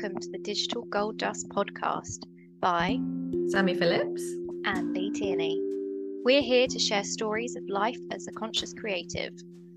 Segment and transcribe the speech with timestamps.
[0.00, 2.22] welcome to the Digital Gold Dust podcast
[2.60, 3.00] by
[3.48, 4.22] Sammy Phillips
[4.64, 5.60] and Lea Tierney.
[6.24, 9.32] We're here to share stories of life as a conscious creative,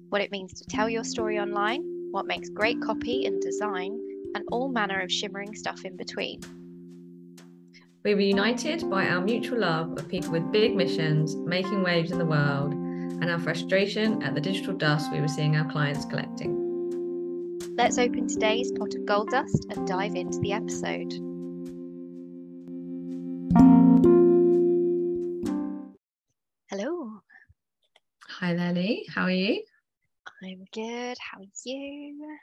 [0.09, 1.81] what it means to tell your story online,
[2.11, 3.99] what makes great copy and design,
[4.35, 6.39] and all manner of shimmering stuff in between.
[8.03, 12.19] We were united by our mutual love of people with big missions, making waves in
[12.19, 16.60] the world, and our frustration at the digital dust we were seeing our clients collecting.
[17.81, 21.11] Let's open today's pot of gold dust and dive into the episode.
[26.69, 27.09] Hello.
[28.29, 29.03] Hi there, Lea.
[29.09, 29.63] How are you?
[30.43, 31.17] I'm good.
[31.17, 32.37] How are you?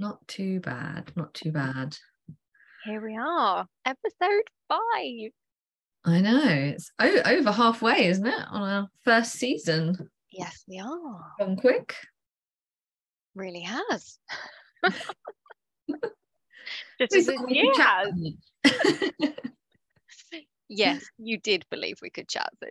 [0.00, 1.12] Not too bad.
[1.14, 1.96] Not too bad.
[2.84, 5.30] Here we are, episode five.
[6.04, 6.42] I know.
[6.42, 10.10] It's o- over halfway, isn't it, on our first season?
[10.32, 11.26] Yes, we are.
[11.38, 11.94] Gone quick.
[13.36, 14.18] Really has.
[16.98, 19.34] Just We as thought a we year could chat.
[20.72, 22.68] Yes, you did believe we could chat so.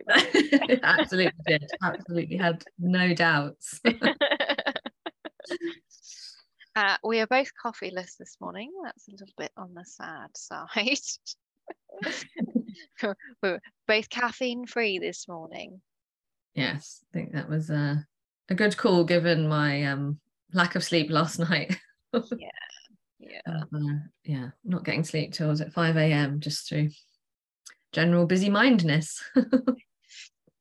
[0.82, 1.70] Absolutely did.
[1.82, 3.78] Absolutely had no doubts.
[6.76, 8.72] uh, we are both coffeeless this morning.
[8.82, 10.98] That's a little bit on the sad side.
[13.42, 15.82] We're both caffeine free this morning.
[16.54, 18.06] yes, I think that was a,
[18.48, 20.20] a good call given my um,
[20.54, 21.78] lack of sleep last night.
[22.12, 23.40] Yeah.
[23.46, 23.80] Uh,
[24.24, 26.40] yeah, not getting sleep till it 5 a.m.
[26.40, 26.90] just through
[27.92, 29.22] general busy mindedness.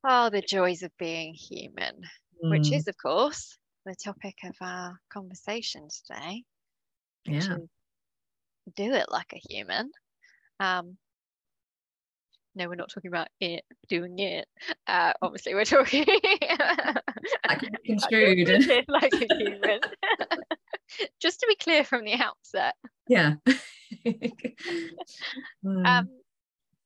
[0.01, 1.93] Oh, the joys of being human,
[2.39, 6.43] which Mm, is, of course, the topic of our conversation today.
[7.25, 7.57] yeah,
[8.77, 9.91] Do it like a human.
[10.61, 10.97] Um,
[12.55, 14.47] no, we're not talking about it doing it.
[14.87, 16.05] Uh, obviously, we're talking
[17.47, 18.47] like construed.
[18.87, 19.79] like a human.
[21.19, 22.75] Just to be clear from the outset.
[23.07, 23.35] yeah.
[25.65, 26.09] Um, Um,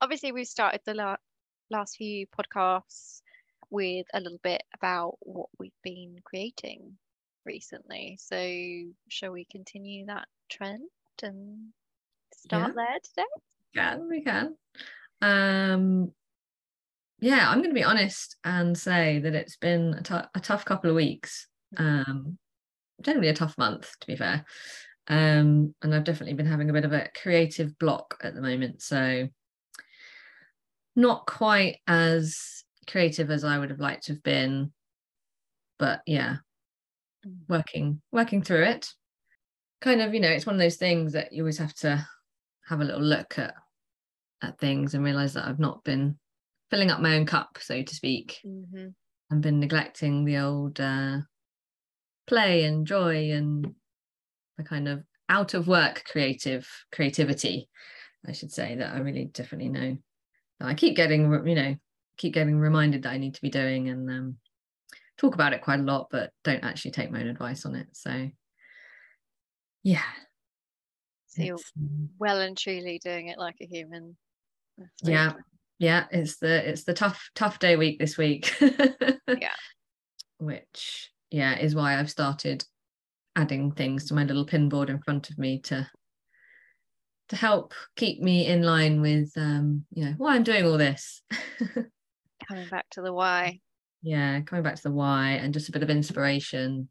[0.01, 1.17] obviously, we've started the la-
[1.69, 3.21] last few podcasts
[3.69, 6.97] with a little bit about what we've been creating
[7.45, 8.17] recently.
[8.21, 8.37] So,
[9.09, 10.89] shall we continue that trend
[11.21, 11.73] and
[12.33, 13.27] start there today?
[13.75, 14.55] can we can.
[15.21, 16.13] Um,
[17.19, 20.89] yeah, I'm going to be honest and say that it's been a a tough couple
[20.89, 21.47] of weeks.
[21.77, 22.37] Um,
[23.01, 24.45] generally a tough month, to be fair.
[25.07, 28.81] Um, and I've definitely been having a bit of a creative block at the moment.
[28.81, 29.27] So
[30.95, 34.71] not quite as creative as I would have liked to have been.
[35.79, 36.37] But yeah,
[37.25, 37.37] Mm.
[37.47, 38.89] working working through it.
[39.79, 42.05] Kind of, you know, it's one of those things that you always have to
[42.67, 43.53] have a little look at
[44.41, 46.19] at things and realize that I've not been
[46.69, 48.87] filling up my own cup, so to speak, Mm-hmm.
[49.29, 51.19] and been neglecting the old uh,
[52.27, 53.73] play and joy and
[54.57, 57.69] the kind of out of work creative creativity,
[58.27, 59.97] I should say, that I really definitely know
[60.59, 61.75] that I keep getting, you know,
[62.17, 64.37] keep getting reminded that I need to be doing and um,
[65.17, 67.87] talk about it quite a lot, but don't actually take my own advice on it.
[67.93, 68.29] So,
[69.83, 70.01] yeah.
[71.27, 74.15] So you're it's, um, well and truly doing it like a human.
[75.03, 75.33] yeah
[75.79, 79.53] yeah it's the it's the tough tough day week this week Yeah.
[80.37, 82.63] which yeah is why i've started
[83.35, 85.85] adding things to my little pin board in front of me to
[87.27, 91.21] to help keep me in line with um you know why i'm doing all this
[92.47, 93.59] Coming back to the why.
[94.03, 96.87] yeah coming back to the why and just a bit of inspiration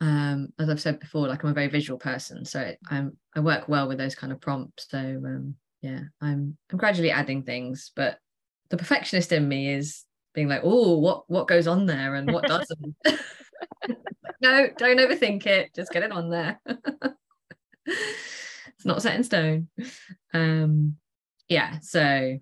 [0.00, 3.40] um as i've said before like i'm a very visual person so it, i'm i
[3.40, 7.92] work well with those kind of prompts so um yeah i'm i'm gradually adding things
[7.94, 8.18] but
[8.70, 10.05] the perfectionist in me is
[10.36, 12.94] being like oh what what goes on there and what doesn't?
[14.40, 15.74] No don't overthink it.
[15.74, 16.60] Just get it on there.
[17.86, 19.68] It's not set in stone.
[20.34, 20.96] Um
[21.48, 22.38] yeah so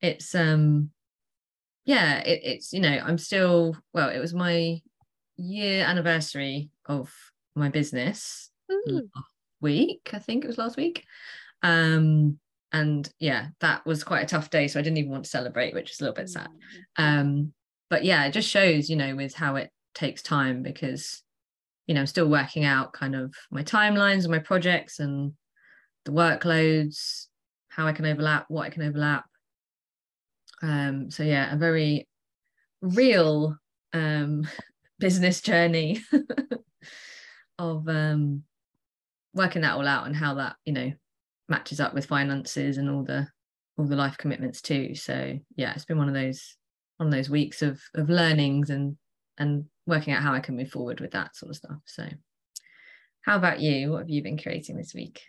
[0.00, 0.90] it's um
[1.84, 4.80] yeah it, it's you know i'm still well it was my
[5.36, 7.14] year anniversary of
[7.54, 9.06] my business last
[9.60, 11.04] week i think it was last week.
[11.62, 12.38] Um
[12.72, 15.74] and yeah that was quite a tough day so i didn't even want to celebrate
[15.74, 16.48] which is a little bit sad
[16.98, 17.02] Mm.
[17.04, 17.52] um
[17.88, 21.22] but yeah it just shows you know with how it takes time because
[21.86, 25.32] you know i'm still working out kind of my timelines and my projects and
[26.04, 27.26] the workloads
[27.68, 29.24] how i can overlap what i can overlap
[30.62, 32.06] um so yeah a very
[32.82, 33.56] real
[33.92, 34.46] um
[35.00, 36.00] business journey
[37.58, 38.42] of um
[39.34, 40.92] working that all out and how that you know
[41.50, 43.26] matches up with finances and all the
[43.76, 46.56] all the life commitments too so yeah it's been one of those
[46.98, 48.96] one of those weeks of of learnings and
[49.38, 52.04] and working out how I can move forward with that sort of stuff so
[53.22, 53.90] how about you?
[53.90, 55.20] What have you been creating this week?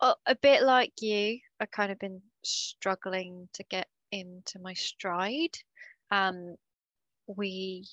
[0.00, 5.56] Well, a bit like you, I've kind of been struggling to get into my stride.
[6.10, 6.56] Um,
[7.26, 7.86] we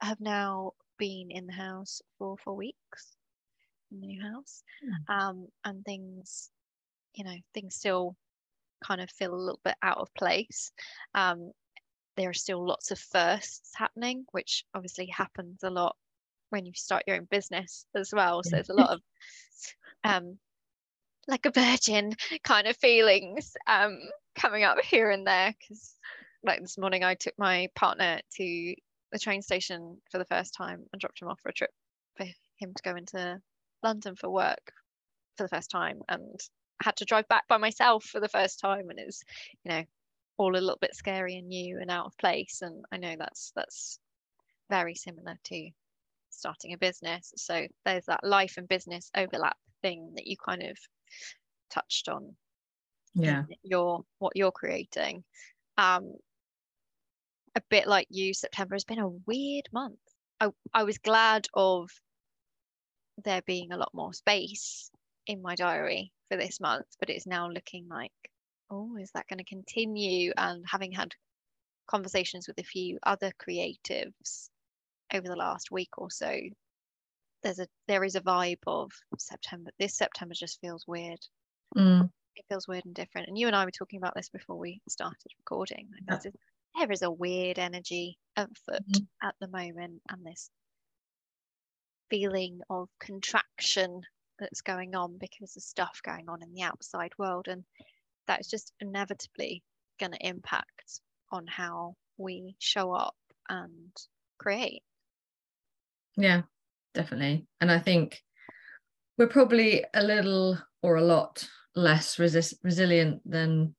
[0.00, 3.16] have now been in the house for four weeks,
[3.94, 5.08] in the new house, Mm.
[5.08, 6.50] um, and things,
[7.14, 8.16] you know, things still
[8.82, 10.72] kind of feel a little bit out of place.
[11.14, 11.52] Um,
[12.16, 15.96] there are still lots of firsts happening, which obviously happens a lot
[16.50, 18.42] when you start your own business as well.
[18.42, 19.00] So there's a lot of
[20.04, 20.38] um,
[21.26, 22.14] like a virgin
[22.44, 23.98] kind of feelings um,
[24.36, 25.54] coming up here and there.
[25.58, 25.94] Because
[26.44, 28.74] like this morning, I took my partner to
[29.12, 31.70] the train station for the first time and dropped him off for a trip
[32.16, 32.24] for
[32.58, 33.40] him to go into
[33.84, 34.72] London for work
[35.36, 36.40] for the first time and
[36.82, 39.22] had to drive back by myself for the first time and it's
[39.64, 39.84] you know
[40.38, 43.52] all a little bit scary and new and out of place and I know that's
[43.56, 44.00] that's
[44.70, 45.70] very similar to
[46.30, 47.32] starting a business.
[47.36, 50.78] So there's that life and business overlap thing that you kind of
[51.70, 52.36] touched on
[53.14, 53.44] Yeah.
[53.62, 55.24] your what you're creating.
[55.78, 56.14] Um
[57.56, 60.00] a bit like you september has been a weird month.
[60.40, 61.90] I i was glad of
[63.18, 64.90] there being a lot more space
[65.26, 68.12] in my diary for this month but it's now looking like
[68.70, 71.14] oh is that going to continue and having had
[71.88, 74.50] conversations with a few other creatives
[75.14, 76.38] over the last week or so
[77.44, 81.20] there's a there is a vibe of september this september just feels weird
[81.76, 83.28] Mm, it feels weird and different.
[83.28, 85.90] And you and I were talking about this before we started recording.
[85.92, 86.24] Like Yeah.
[86.78, 89.06] there is a weird energy afoot Mhm.
[89.22, 90.50] at the moment, and this
[92.14, 94.00] feeling of contraction
[94.38, 97.64] that's going on because of stuff going on in the outside world, and
[98.28, 99.64] that is just inevitably
[99.98, 101.00] going to impact
[101.32, 103.16] on how we show up
[103.48, 103.90] and
[104.38, 104.84] create.
[106.16, 106.42] yeah,
[106.94, 107.48] definitely.
[107.60, 108.22] And I think
[109.18, 113.74] we're probably a little or a lot less resist- resilient than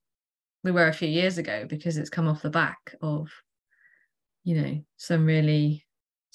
[0.61, 3.29] we were a few years ago because it's come off the back of,
[4.43, 5.84] you know, some really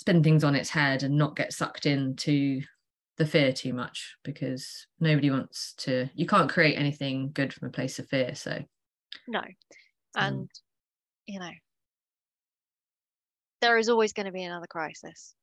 [0.01, 2.63] spin things on its head and not get sucked into
[3.19, 7.71] the fear too much because nobody wants to, you can't create anything good from a
[7.71, 8.35] place of fear.
[8.35, 8.65] So,
[9.29, 9.45] No, Um,
[10.15, 10.51] and
[11.27, 11.51] you know,
[13.61, 15.35] there is always going to be another crisis.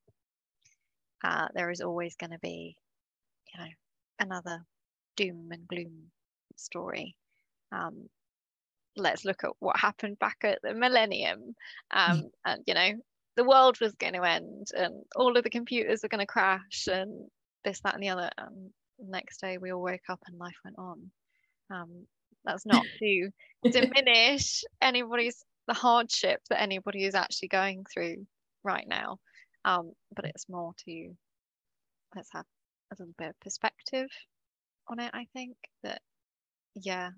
[1.23, 2.75] Uh, there is always going to be,
[3.53, 3.69] you know,
[4.17, 4.65] another
[5.15, 6.09] doom and gloom
[6.55, 7.15] story.
[7.71, 8.07] Um,
[8.95, 11.53] let's look at what happened back at the millennium.
[11.91, 12.89] Um, and, you know,
[13.37, 16.87] the world was going to end and all of the computers were going to crash
[16.91, 17.29] and
[17.63, 18.29] this, that, and the other.
[18.37, 21.11] And the next day we all woke up and life went on.
[21.71, 22.07] Um,
[22.43, 23.29] that's not to
[23.63, 28.25] diminish anybody's the hardship that anybody is actually going through
[28.63, 29.19] right now.
[29.65, 31.11] Um, but it's more to
[32.15, 32.45] let's have
[32.91, 34.09] a little bit of perspective
[34.87, 35.11] on it.
[35.13, 36.01] I think that
[36.73, 37.09] yeah,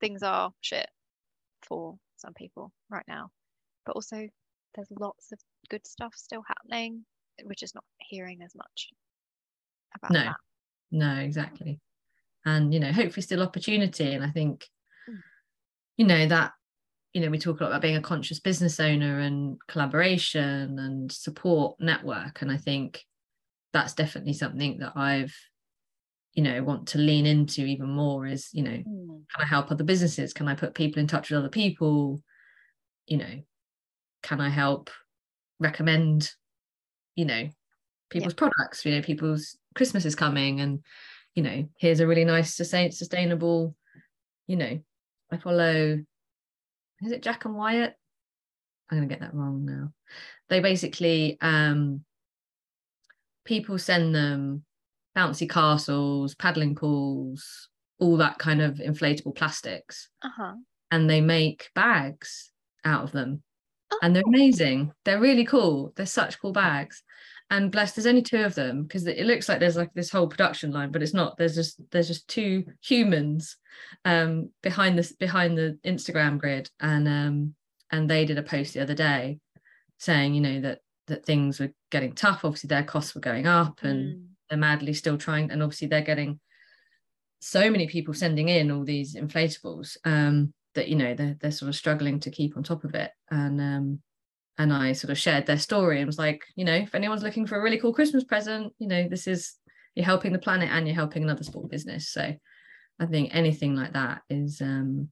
[0.00, 0.88] things are shit
[1.62, 3.30] for some people right now,
[3.86, 4.26] but also
[4.74, 5.38] there's lots of
[5.68, 7.04] good stuff still happening.
[7.42, 8.90] We're just not hearing as much
[9.94, 10.24] about No.
[10.24, 10.36] that.
[10.90, 11.80] No, exactly.
[12.44, 14.12] And, you know, hopefully still opportunity.
[14.12, 14.66] And I think,
[15.08, 15.22] Mm.
[15.96, 16.52] you know, that,
[17.12, 21.10] you know, we talk a lot about being a conscious business owner and collaboration and
[21.10, 22.42] support network.
[22.42, 23.04] And I think
[23.72, 25.34] that's definitely something that I've,
[26.34, 29.26] you know, want to lean into even more is, you know, Mm.
[29.34, 30.32] can I help other businesses?
[30.32, 32.22] Can I put people in touch with other people?
[33.06, 33.42] You know,
[34.22, 34.90] can I help
[35.62, 36.30] recommend,
[37.14, 37.48] you know,
[38.10, 38.84] people's products?
[38.84, 40.80] You know, people's Christmas is coming and,
[41.34, 43.74] you know, here's a really nice sustainable,
[44.46, 44.78] you know,
[45.30, 45.98] I follow
[47.00, 47.94] is it Jack and Wyatt?
[48.90, 49.92] I'm gonna get that wrong now.
[50.48, 52.04] They basically um
[53.44, 54.64] people send them
[55.16, 60.54] bouncy castles, paddling pools, all that kind of inflatable plastics Uh-huh.
[60.90, 62.50] and they make bags
[62.84, 63.42] out of them
[64.02, 64.92] and they're amazing.
[65.04, 65.92] They're really cool.
[65.96, 67.02] They're such cool bags.
[67.50, 70.26] And bless there's only two of them because it looks like there's like this whole
[70.26, 71.36] production line but it's not.
[71.36, 73.56] There's just there's just two humans
[74.06, 76.70] um behind this behind the instagram grid.
[76.80, 77.54] And um
[77.90, 79.38] and they did a post the other day
[79.98, 82.44] saying you know that that things were getting tough.
[82.44, 84.26] Obviously their costs were going up and Mm.
[84.48, 86.40] they're madly still trying and obviously they're getting
[87.40, 89.98] so many people sending in all these inflatables.
[90.06, 93.10] Um that you know they're, they're sort of struggling to keep on top of it.
[93.30, 94.00] And um
[94.58, 97.46] and I sort of shared their story and was like you know if anyone's looking
[97.46, 99.54] for a really cool Christmas present you know this is
[99.94, 102.08] you're helping the planet and you're helping another small business.
[102.10, 102.34] So
[102.98, 105.10] I think anything like that is um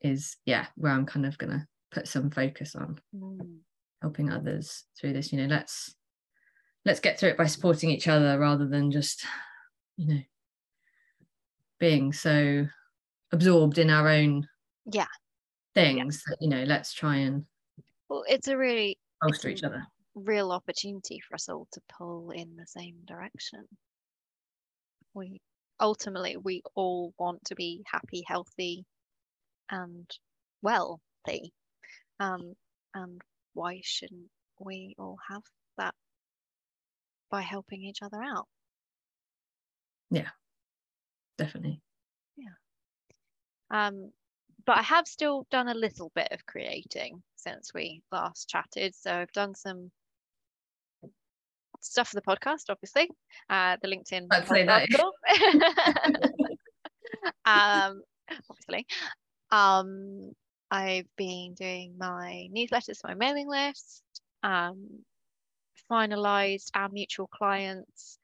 [0.00, 3.58] is yeah where I'm kind of gonna put some focus on Mm.
[4.00, 5.32] helping others through this.
[5.32, 5.94] You know let's
[6.84, 9.24] let's get through it by supporting each other rather than just
[9.96, 10.20] you know
[11.78, 12.66] being so
[13.32, 14.46] absorbed in our own
[14.84, 15.06] Yeah.
[15.74, 17.46] things that you know let's try and
[18.10, 22.54] Well, it's a really bolster each other real opportunity for us all to pull in
[22.54, 23.66] the same direction.
[25.14, 25.40] We
[25.78, 28.86] ultimately we all want to be happy, healthy,
[29.70, 30.10] and
[30.62, 31.54] wealthy.
[32.20, 32.56] Um,
[32.94, 33.22] and
[33.54, 35.44] why shouldn't we all have
[35.78, 35.94] that
[37.30, 38.46] by helping each other out?
[40.10, 40.30] Yeah
[41.36, 41.82] definitely
[43.70, 44.10] Um,
[44.66, 48.94] but I have still done a little bit of creating since we last chatted.
[48.94, 49.90] So I've done some
[51.80, 53.08] stuff for the podcast, obviously,
[53.48, 54.88] uh, the LinkedIn I'd say that.
[57.44, 58.02] um,
[58.48, 58.86] obviously.
[59.50, 60.32] Um,
[60.70, 64.02] I've been doing my newsletters, my mailing list,
[64.42, 64.86] um,
[65.90, 68.18] finalized our mutual clients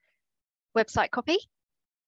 [0.77, 1.39] website copy.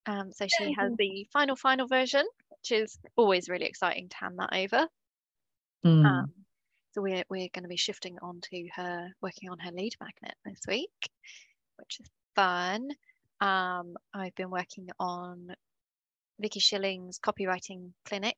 [0.06, 2.24] Um, so she has the final, final version,
[2.60, 4.86] which is always really exciting to hand that over.
[5.84, 6.04] Mm.
[6.04, 6.32] Um,
[6.92, 10.34] so we're we're going to be shifting on to her working on her lead magnet
[10.44, 11.10] this week,
[11.76, 12.88] which is fun.
[13.40, 15.54] Um, I've been working on
[16.40, 18.36] Vicky Schilling's copywriting clinic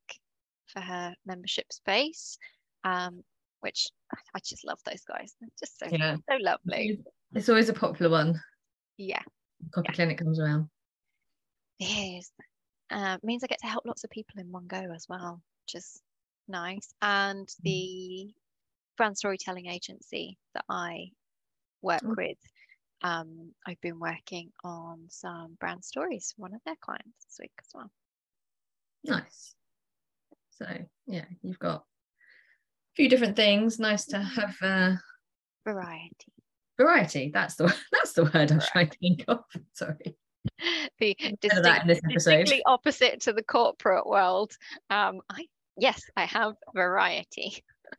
[0.67, 2.39] for her membership space,
[2.85, 3.23] um,
[3.61, 3.89] which
[4.35, 5.35] I- just love those guys.
[5.41, 6.17] They're just so Yeah.
[6.29, 7.01] so lovely.
[7.35, 8.41] it's always a popular one
[8.99, 9.23] Yeah,
[9.73, 9.95] copy Yeah.
[9.95, 10.69] clinic comes around
[11.79, 12.31] it is.
[12.91, 15.75] Uh, means I get to help lots of people in one go as well, which
[15.77, 16.01] is
[16.49, 16.93] nice.
[17.03, 18.33] And the
[18.97, 21.11] brand storytelling agency that I
[21.83, 22.15] work Oh.
[22.17, 22.39] with,
[23.03, 27.53] um, I've been working on some brand stories for one of their clients this week
[27.61, 27.91] as well.
[29.05, 29.55] nice
[30.51, 30.67] so
[31.07, 34.95] yeah you've got a few different things nice to have uh
[35.65, 36.33] Variety.
[36.77, 39.43] variety that's the that's the word i'm trying to think of
[39.73, 40.19] sorry
[40.99, 44.53] The Bit of that in distinct, distinctly opposite to the corporate world.
[44.91, 45.47] Um, I
[45.79, 47.65] yes, I have variety.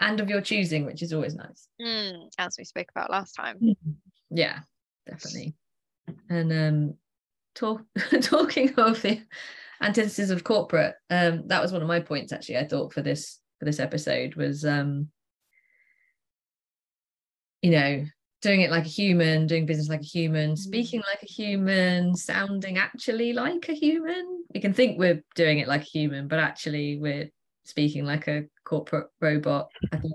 [0.00, 3.76] and of your choosing which is always nice Mm, as we spoke about last time.
[4.30, 4.60] yeah
[5.06, 5.54] definitely
[6.28, 6.94] and um
[7.54, 7.82] talk,
[8.22, 9.22] talking of the
[9.80, 13.38] antithesis of corporate um that was one of my points actually i thought for this
[13.58, 15.08] for this episode was um
[17.62, 18.04] you know
[18.42, 20.58] doing it like a human doing business like a human mm.
[20.58, 24.44] speaking like a human sounding actually like a human.
[24.54, 27.30] We can think we're doing it like a human but actually we're
[27.64, 29.70] speaking like a corporate robot.
[29.92, 30.14] I think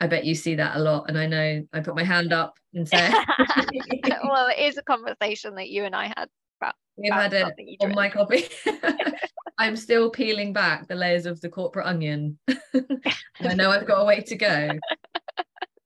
[0.00, 2.54] i bet you see that a lot and i know i put my hand up
[2.72, 3.12] and said
[4.22, 6.28] well, it is a conversation that you and I had
[6.60, 6.74] about.
[6.96, 8.44] we've about had it on my copy.
[9.58, 12.38] I'm still peeling back the layers of the corporate onion.
[12.48, 14.70] I know i've got a way to go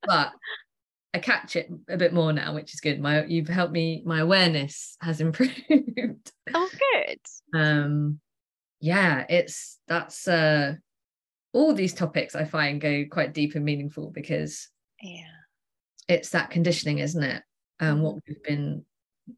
[0.06, 0.32] but
[1.14, 4.20] i catch it a bit more now which is good my you've helped me my
[4.20, 7.18] awareness has improved Oh, good.
[7.58, 8.18] um
[8.80, 10.74] yeah it's that's uh
[11.52, 14.68] all these topics i find go quite deep and meaningful because
[15.00, 15.26] Yeah.
[16.08, 17.42] it's that conditioning isn't it
[17.80, 18.84] and what we've been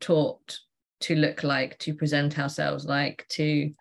[0.00, 0.58] taught
[1.00, 3.72] to look like to present ourselves like to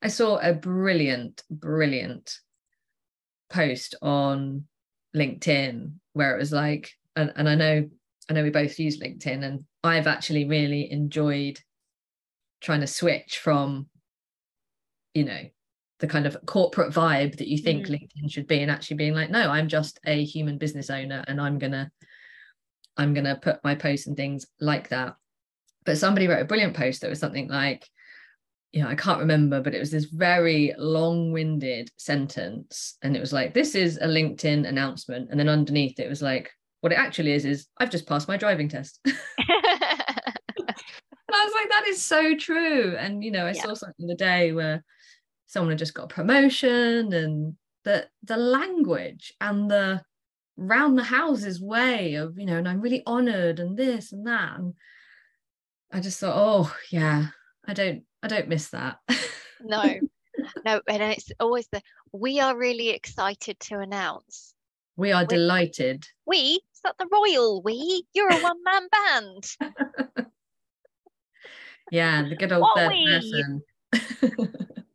[0.00, 2.38] i saw a brilliant brilliant
[3.50, 4.64] post on
[5.14, 7.88] linkedin where it was like and, and i know
[8.28, 11.58] i know we both use linkedin and i've actually really enjoyed
[12.60, 13.86] trying to switch from
[15.14, 15.42] you know
[16.00, 17.90] the kind of corporate vibe that you think Mm.
[17.92, 21.40] linkedin should be and actually being like no i'm just a human business owner and
[21.40, 21.90] i'm gonna
[22.96, 25.14] i'm gonna put my posts and things like that
[25.84, 27.88] but somebody wrote a brilliant post that was something like
[28.72, 33.32] you know i can't remember but it was this very long-winded sentence and it was
[33.32, 36.50] like this is a linkedin announcement and then underneath it was like
[36.82, 39.00] what it actually is is i've just passed my driving test
[41.28, 42.94] And I was like, that is so true.
[42.98, 43.62] And you know, I Yeah.
[43.62, 44.84] saw something the day where
[45.46, 50.02] someone had just got a promotion and the the language and the
[50.58, 54.58] round the houses way of, you know, and I'm really honored and this and that.
[54.58, 54.74] And
[55.90, 57.28] I just thought, oh yeah,
[57.66, 58.98] I don't I don't miss that.
[59.64, 60.00] no,
[60.66, 61.80] no, and it's always the
[62.12, 64.52] we are really excited to announce.
[64.96, 65.30] we are Wait.
[65.30, 66.06] delighted.
[66.26, 68.04] We that the royal we?
[68.14, 69.44] You're a one man band.
[71.90, 73.04] Yeah, the good old What third we?
[73.04, 73.62] person.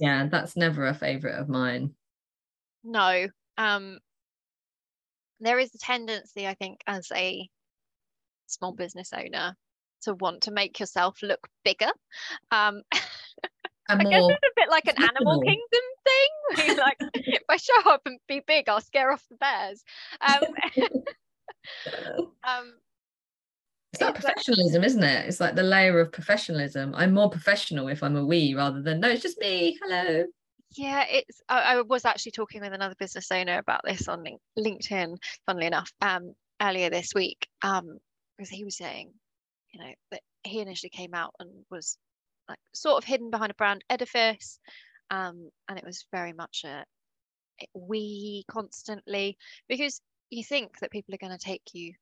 [0.00, 1.94] yeah, that's never a favorite of mine.
[2.82, 3.26] no,
[3.58, 3.98] um,
[5.40, 7.48] there is a tendency, I think, as a
[8.46, 9.54] small business owner
[10.02, 11.90] to want to make yourself look bigger.
[12.50, 12.82] Um,
[13.98, 15.64] I guess it's a bit like an animal kingdom
[16.04, 16.76] thing.
[16.78, 19.84] like, if I show up and be big, I'll scare off the bears.
[20.20, 20.42] Um,
[22.44, 22.74] um,
[23.92, 25.26] It's like- professionalism, isn't it?
[25.28, 26.94] It's like the layer of professionalism.
[26.94, 29.78] I'm more professional if I'm a we rather than no, it's just me.
[29.82, 30.24] Hello.
[30.76, 31.40] yeah, it's.
[31.48, 34.24] I, I was actually talking with another business owner about this on
[34.58, 35.16] LinkedIn,
[35.46, 37.48] funnily enough, um, earlier this week.
[37.62, 37.98] Um,
[38.36, 39.12] because he was saying,
[39.72, 41.98] you know, that he initially came out and was
[42.50, 44.58] like sort of hidden behind a brand edifice,
[45.10, 46.84] um, and it was very much a
[47.74, 49.36] we constantly
[49.68, 51.92] because you think that people are going to take you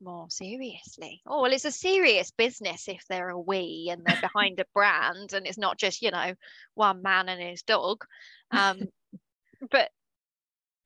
[0.00, 1.22] more seriously.
[1.26, 5.32] Oh, well, it's a serious business if they're a we and they're behind a brand
[5.32, 6.34] and it's not just, you know,
[6.74, 8.04] one man and his dog.
[8.50, 8.82] Um,
[9.70, 9.90] but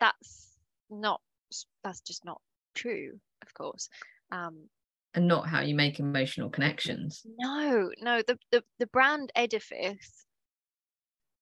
[0.00, 0.56] that's
[0.90, 1.20] not,
[1.82, 2.40] that's just not
[2.74, 3.88] true, of course.
[4.30, 4.68] Um,
[5.14, 7.24] And not how you make emotional connections.
[7.38, 10.26] no, no, the, the, the brand edifice,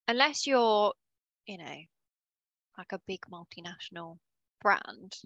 [0.09, 0.93] unless you're,
[1.47, 1.77] you know,
[2.79, 4.19] like a big multinational
[4.63, 5.17] brand,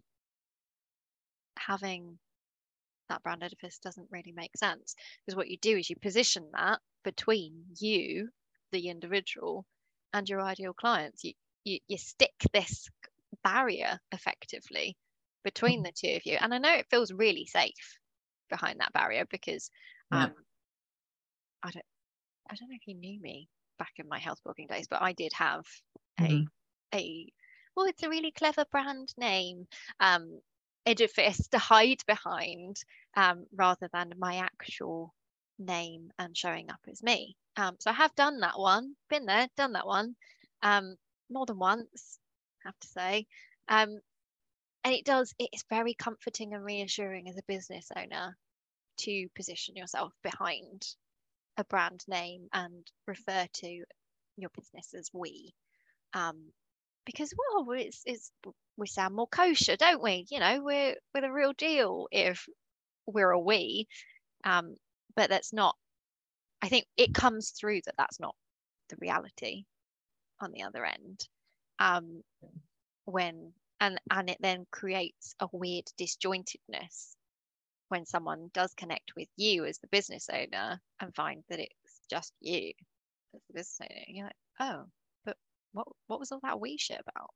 [1.59, 2.19] having
[3.09, 4.95] that brand edifice doesn't really make sense
[5.25, 8.31] because what you do is you position that between you,
[8.73, 9.67] the individual,
[10.13, 11.25] and your ideal clients.
[11.25, 12.89] You you, you stick this
[13.45, 14.97] barrier effectively
[15.45, 15.87] between mm.
[15.87, 16.39] the two of you.
[16.41, 17.99] And I know it feels really safe
[18.51, 19.71] behind that barrier because
[20.11, 20.29] Yeah.
[20.29, 20.35] um
[21.63, 21.85] I don't
[22.51, 25.13] I don't know if you knew me back in my health blogging days, but I
[25.13, 25.67] did have
[26.21, 26.47] a
[26.95, 27.33] a
[27.77, 29.67] well, it's a really clever brand name
[30.01, 30.41] um
[30.87, 32.77] edifice to hide behind
[33.17, 35.15] um rather than my actual
[35.59, 37.37] name and showing up as me.
[37.57, 40.17] Um so I have done that one, been there, done that one
[40.63, 40.97] um
[41.31, 42.19] more than once,
[42.65, 43.27] I have to say.
[43.69, 44.01] Um
[44.85, 48.37] and it does it's very comforting and reassuring as a business owner
[48.99, 50.83] to position yourself behind
[51.57, 53.85] a brand name and refer to
[54.37, 55.53] your business as we
[56.15, 56.37] um
[57.05, 58.31] because well it's it's
[58.77, 60.27] we sound more kosher don't we?
[60.31, 62.47] You know we're we're the real deal if
[63.07, 63.87] we're a we
[64.45, 64.75] um
[65.17, 65.77] but that's not
[66.63, 68.35] i think it comes through that that's not
[68.91, 69.65] the reality
[70.41, 71.27] on the other end
[71.79, 72.23] um
[73.05, 77.17] when and and it then creates a weird disjointedness
[77.89, 82.33] when someone does connect with you as the business owner and find that it's just
[82.41, 82.73] you
[83.35, 84.85] as the business owner you're like oh
[85.25, 85.37] but
[85.73, 87.31] what what was all that we shit about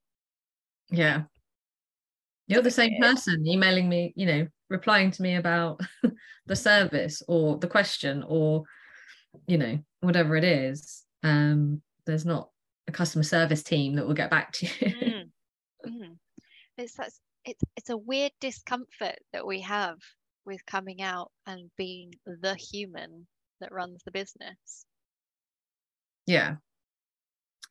[0.89, 1.23] Yeah.
[2.47, 5.81] You're the same person emailing me, you know, replying to me about
[6.45, 8.65] the service or the question or,
[9.47, 11.03] you know, whatever it is.
[11.23, 12.49] Um, there's not
[12.87, 14.71] a customer service team that will get back to you.
[14.93, 15.24] Mm.
[16.77, 19.97] It's that's it's it's a weird discomfort that we have
[20.45, 23.27] with coming out and being the human
[23.61, 24.85] that runs the business.
[26.27, 26.55] yeah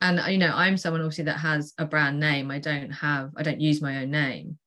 [0.00, 3.42] and you know i'm someone obviously that has a brand name i don't have i
[3.42, 4.58] don't use my own name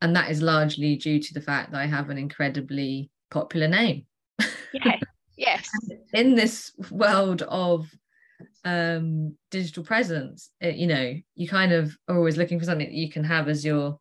[0.00, 4.04] and that is largely due to the fact that i have an incredibly popular name
[4.72, 5.00] Yes.
[5.36, 5.68] yes.
[6.12, 7.90] in this world of
[8.68, 12.94] um digital presence it, you know you kind of are always looking for something that
[12.94, 13.98] you can have as your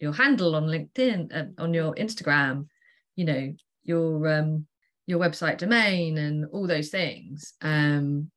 [0.00, 2.66] your handle on linkedin and on your instagram
[3.14, 3.52] you know
[3.84, 4.66] your um
[5.06, 7.54] your website domain and all those things.
[7.62, 8.30] Um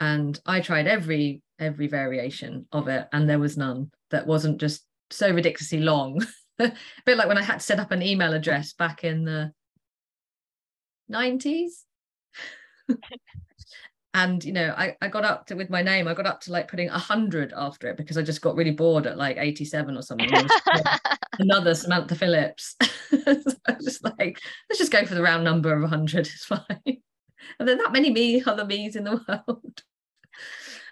[0.00, 4.84] and i tried every every variation of it and there was none that wasn't just
[5.10, 6.24] so ridiculously long.
[6.60, 6.72] A
[7.06, 9.52] bit like when i had to set up an email address back in the
[11.10, 11.84] 90s
[14.24, 16.52] and you know I, I got up to with my name i got up to
[16.52, 20.02] like putting 100 after it because i just got really bored at like 87 or
[20.02, 20.30] something
[21.38, 23.18] another samantha phillips so
[23.66, 26.62] i was just like let's just go for the round number of 100 it's fine
[27.58, 29.82] and then that many me other me's in the world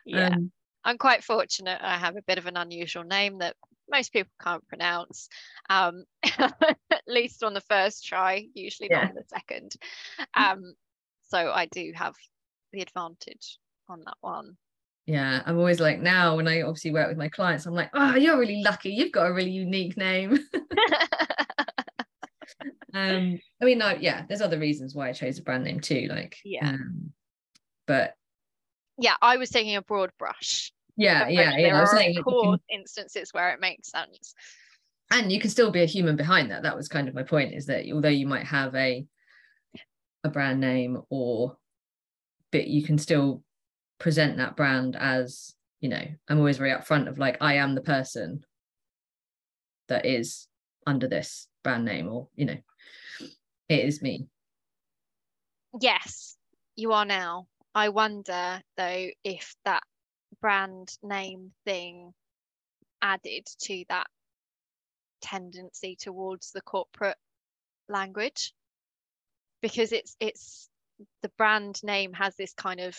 [0.04, 0.28] yeah.
[0.28, 0.52] um,
[0.84, 1.80] I'm quite fortunate.
[1.82, 3.56] I have a bit of an unusual name that
[3.90, 5.28] most people can't pronounce,
[5.68, 6.04] um,
[6.38, 9.00] at least on the first try, usually Yeah.
[9.00, 9.74] not on the second.
[10.34, 10.74] Um,
[11.28, 12.14] so I do have
[12.76, 13.58] the advantage
[13.88, 14.56] on that one.
[15.06, 18.14] yeah i'm always like now when i obviously work with my clients i'm like oh
[18.16, 20.38] you're really lucky you've got a really unique name
[22.94, 26.06] um i mean no yeah there's other reasons why i chose a brand name too
[26.10, 26.68] like Yeah.
[26.70, 27.12] um,
[27.86, 28.14] but
[28.98, 30.72] yeah, I was taking a broad brush.
[30.96, 33.90] yeah yeah There yeah i was are, saying of you can- instances where it makes
[33.90, 34.34] sense.
[35.12, 37.52] and you can still be a human behind that that was kind of my point
[37.54, 39.04] is that although you might have a
[40.24, 41.56] a brand name or
[42.56, 43.42] but you can still
[43.98, 47.80] present that brand as you know i'm always very upfront of like i am the
[47.80, 48.44] person
[49.88, 50.48] that is
[50.86, 52.56] under this brand name or you know
[53.68, 54.28] it is me
[55.80, 56.36] Yes,
[56.74, 57.48] you are now.
[57.74, 59.82] I wonder though if that
[60.40, 62.14] brand name thing
[63.02, 64.06] added to that
[65.20, 67.16] tendency towards the corporate
[67.88, 68.54] language
[69.60, 70.68] because it's it's
[71.22, 72.96] the brand name has this kind of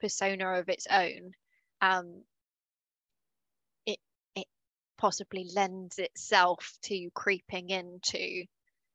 [0.00, 1.32] persona of its own
[1.80, 2.22] um
[3.86, 3.98] it
[4.34, 4.46] it
[4.98, 8.44] possibly lends itself to creeping into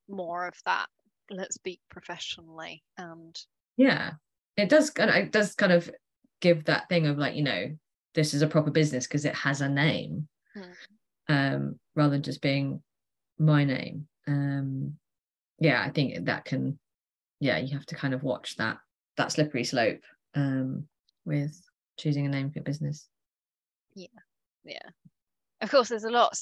[0.07, 0.87] more of that
[1.29, 3.39] let's speak professionally and
[3.77, 4.11] yeah
[4.57, 5.89] it does kind of it does kind of
[6.41, 7.69] give that thing of like you know
[8.15, 10.71] this is a proper business because it has a name Hmm.
[11.27, 12.81] um rather than just being
[13.37, 14.95] my name um
[15.59, 16.79] yeah i think that can
[17.39, 18.77] yeah you have to kind of watch that
[19.17, 20.01] that slippery slope
[20.35, 20.85] um
[21.25, 21.59] with
[21.97, 23.07] choosing a name for your business.
[23.93, 24.07] Yeah
[24.63, 24.89] yeah.
[25.61, 26.37] of course there's a lot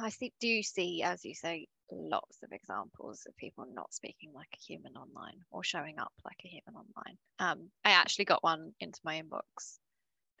[0.00, 4.48] i see, do see as you say lots of examples of people not speaking like
[4.54, 7.18] a human online or showing up like a human online.
[7.38, 9.78] Um, i actually got one into my inbox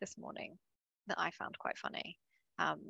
[0.00, 0.58] this morning
[1.08, 2.16] that i found quite funny
[2.58, 2.80] um,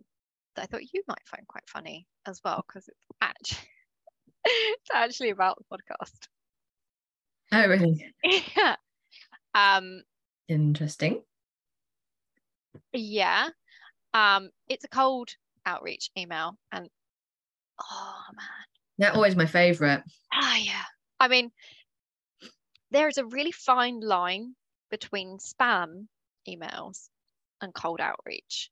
[0.54, 3.68] that i thought you might find quite funny as well because it's actually
[4.44, 6.28] it's actually about the podcast
[7.52, 8.12] oh really?
[8.56, 8.76] Yeah
[9.54, 10.02] um
[10.48, 11.22] interesting.
[12.92, 13.48] yeah.
[14.14, 15.30] Um it's a cold
[15.64, 16.88] outreach email and
[17.80, 18.46] oh man.
[18.98, 20.02] They're always my favorite.
[20.32, 20.84] Ah yeah.
[21.20, 21.50] I mean
[22.90, 24.54] there is a really fine line
[24.90, 26.06] between spam
[26.48, 27.08] emails
[27.62, 28.70] and cold outreach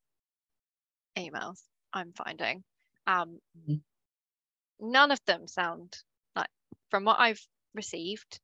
[1.17, 1.61] emails
[1.93, 2.63] i'm finding.
[3.07, 3.81] Um Mhm.
[4.81, 5.97] none of them sound
[6.37, 6.51] like
[6.91, 7.41] from what i've
[7.75, 8.41] received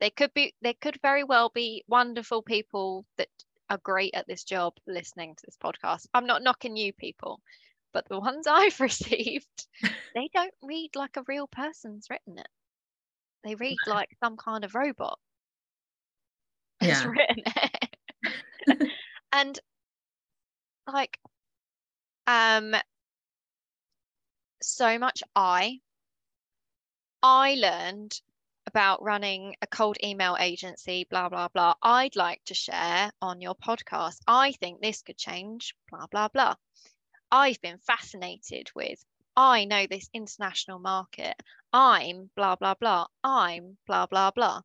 [0.00, 3.28] they could be they could very well be wonderful people that
[3.70, 6.06] are great at this job listening to this podcast.
[6.14, 7.40] I'm not knocking you people
[7.92, 9.66] but the ones i've received
[10.14, 12.48] they don't read like a real person's written it.
[13.44, 15.18] They read like some kind of robot
[16.80, 17.04] has Yeah.
[17.04, 17.88] written it.
[19.32, 19.58] And
[20.86, 21.18] like
[22.26, 22.74] um
[24.62, 25.80] so much i
[27.22, 28.20] i learned
[28.68, 33.54] about running a cold email agency blah blah blah i'd like to share on your
[33.54, 34.18] podcast.
[34.26, 36.54] I think this could change blah blah blah.
[37.30, 39.02] I've been fascinated with
[39.34, 41.34] i know this international market.
[41.72, 43.06] I'm blah blah blah.
[43.24, 44.60] I'm blah blah blah.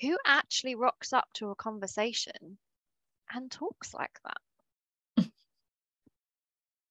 [0.00, 2.58] Who actually rocks up to a conversation
[3.32, 4.40] and talks like that?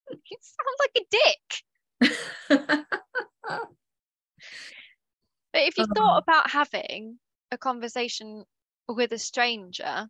[0.09, 1.63] You sound like a dick
[5.57, 5.93] But if you Oh.
[5.95, 7.17] thought about having
[7.51, 8.45] a conversation
[8.87, 10.07] with a stranger,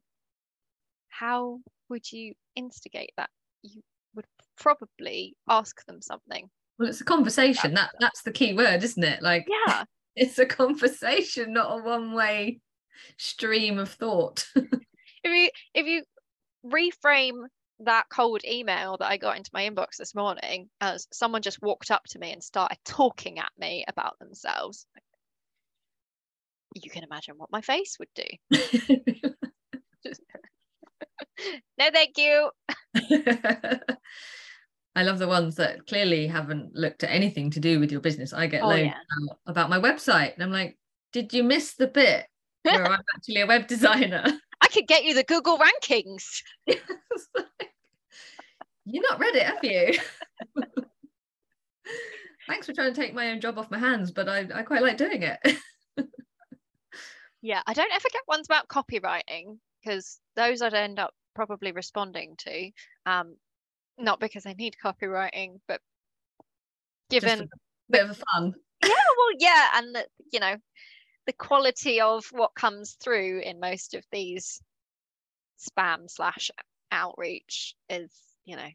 [1.08, 3.30] how would you instigate that?
[3.62, 3.82] You
[4.14, 4.26] would
[4.58, 6.50] probably ask them something.
[6.78, 9.86] well it's a conversation that that's the key word isn't it like Yeah.
[10.18, 12.60] it's a conversation not a one-way
[13.18, 14.46] stream of thought
[15.24, 16.04] If you if you
[16.66, 17.48] reframe
[17.80, 21.90] that cold email that I got into my inbox this morning as someone just walked
[21.90, 24.86] up to me and started talking at me about themselves,
[26.84, 28.24] you can imagine what my face would do.
[31.78, 32.50] no, thank you.
[34.96, 38.34] I love the ones that clearly haven't looked at anything to do with your business.
[38.34, 38.96] I get Oh, loads yeah.
[39.46, 40.76] about, my website, and I'm like,
[41.14, 42.26] did you miss the bit
[42.64, 44.24] where I'm actually a web designer?
[44.60, 46.24] I could get you the Google rankings.
[46.68, 46.82] Like,
[48.86, 50.00] You're not read it, have you?
[52.48, 54.82] Thanks for trying to take my own job off my hands, but I, I quite
[54.82, 55.38] like doing it.
[57.48, 62.36] Yeah, I don't ever get ones about copywriting because those I'd end up probably responding
[62.40, 62.72] to.
[63.06, 63.38] Um,
[63.98, 65.80] not because I need copywriting, but
[67.10, 67.48] Just given a
[67.90, 68.54] bit of a fun.
[68.84, 70.56] yeah, well, yeah, and the, you know,
[71.26, 74.62] the quality of what comes through in most of these
[75.58, 76.52] spam slash
[76.92, 78.12] outreach is,
[78.44, 78.70] you know,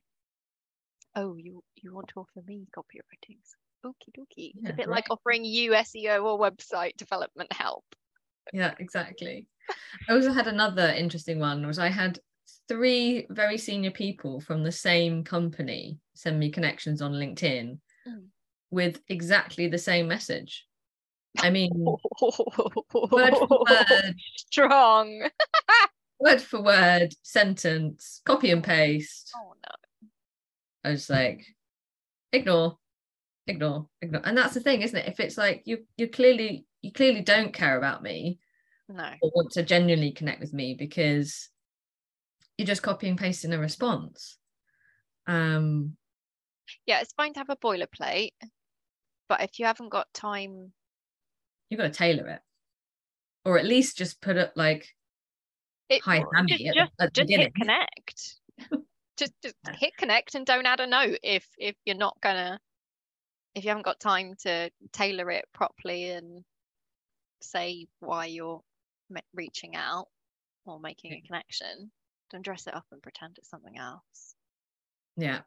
[1.14, 3.36] oh, you you want to offer me copywriting?
[3.84, 4.52] Okie dokie.
[4.54, 7.84] It's Yeah, a bit like offering you SEO or website development help.
[8.52, 9.46] Yeah, exactly.
[10.08, 12.18] I also had another interesting one was I had
[12.68, 17.78] three very senior people from the same company send me connections on LinkedIn
[18.08, 18.26] Mm.
[18.72, 20.66] with exactly the same message.
[21.38, 21.70] I mean,
[23.10, 25.28] word for word, Strong.
[26.18, 29.30] word for word, sentence, copy and paste.
[29.36, 30.08] Oh no.
[30.84, 31.46] I was like,
[32.32, 32.78] ignore,
[33.46, 34.22] ignore, ignore.
[34.24, 35.06] And that's the thing, isn't it?
[35.06, 38.38] If it's like you you clearly you clearly don't care about me
[38.88, 39.08] No.
[39.22, 41.48] or want to genuinely connect with me because
[42.58, 44.36] you're just copy and pasting a response.
[45.26, 45.96] Um
[46.86, 48.32] Yeah, it's fine to have a boilerplate,
[49.28, 50.72] but if you haven't got time,
[51.70, 52.40] you've got to tailor it.
[53.44, 54.88] Or at least just put it like
[55.88, 58.34] it, Hi, Sammy, just, at the- at just hit connect
[59.18, 62.58] just just hit connect and don't add a note if if you're not gonna
[63.54, 66.42] if you haven't got time to tailor it properly and
[67.44, 68.62] say why you're
[69.10, 70.08] ma- reaching out
[70.66, 71.92] or making a connection
[72.30, 74.36] don't dress it up and pretend it's something else
[75.16, 75.42] Yeah.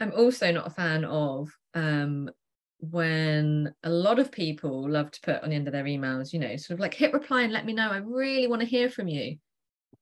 [0.00, 2.30] I'm also not a fan of um
[2.78, 6.38] when a lot of people love to put on the end of their emails, you
[6.38, 7.90] know, sort of like hit reply and let me know.
[7.90, 9.38] I really want to hear from you.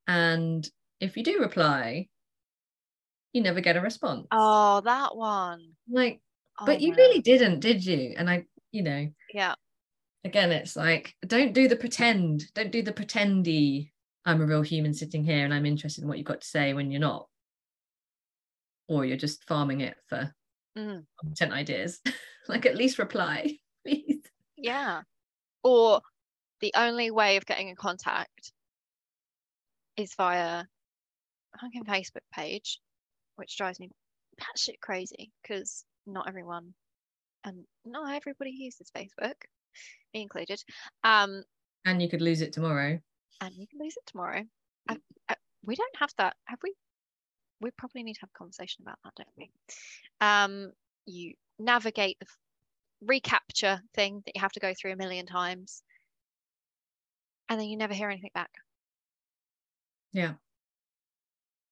[0.08, 0.68] And
[1.00, 2.08] if you do reply,
[3.32, 4.26] you never get a response.
[4.30, 6.20] oh that one Like,
[6.60, 6.96] Oh, but you no.
[6.96, 8.14] really didn't, did you?
[8.16, 9.54] And I, you know, yeah
[10.24, 13.90] again, it's like don't do the pretend, don't do the pretendy.
[14.26, 16.72] I'm a real human sitting here and I'm interested in what you've got to say
[16.72, 17.28] when you're not.
[18.88, 20.32] Or you're just farming it for
[20.76, 21.04] Mm.
[21.20, 22.00] content ideas.
[22.48, 24.22] like at least reply, please.
[24.56, 25.02] yeah
[25.62, 26.00] or
[26.60, 28.52] the only way of getting in contact
[29.96, 30.64] is via
[31.54, 32.80] a fucking Facebook page,
[33.36, 33.88] which drives me
[34.40, 36.74] batshit crazy because not everyone
[37.44, 39.34] and not everybody uses Facebook,
[40.12, 40.62] me included.
[41.02, 41.42] Um,
[41.84, 42.98] And you could lose it tomorrow.
[43.40, 44.42] and you can lose it tomorrow.
[44.88, 44.96] I,
[45.28, 45.34] I,
[45.64, 46.74] we don't have that, have we?
[47.60, 49.50] We probably need to have a conversation about that, don't we?
[50.20, 50.72] Um,
[51.06, 52.26] you navigate the
[53.06, 55.82] reCAPTCHA thing that you have to go through a million times,
[57.48, 58.50] and then you never hear anything back.
[60.12, 60.34] Yeah.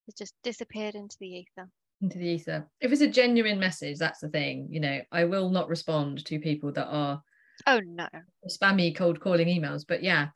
[0.07, 1.69] It just disappeared into the ether.
[2.01, 2.67] Into the ether.
[2.81, 4.67] If it's a genuine message, that's the thing.
[4.69, 7.21] You know, I will not respond to people that are
[7.65, 8.07] Oh no!
[8.49, 9.85] spammy cold calling emails.
[9.87, 10.29] But yeah.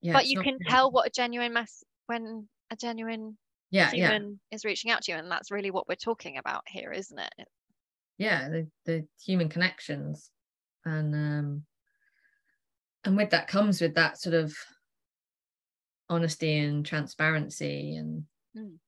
[0.00, 0.14] Yeah.
[0.14, 0.68] but you can good.
[0.68, 3.38] tell what a genuine mess when a genuine
[3.70, 4.10] Yeah, yeah.
[4.10, 7.18] human is reaching out to you, and that's really what we're talking about here, isn't
[7.18, 7.32] it?
[7.38, 7.48] It-
[8.18, 10.30] yeah the, the human connections
[10.84, 11.64] and um
[13.04, 14.54] and with that comes with that sort of
[16.08, 18.78] honesty and transparency and Mm.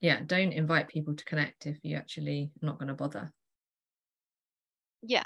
[0.00, 3.30] yeah don't invite people to connect if you actually not going to bother
[5.02, 5.24] Yeah.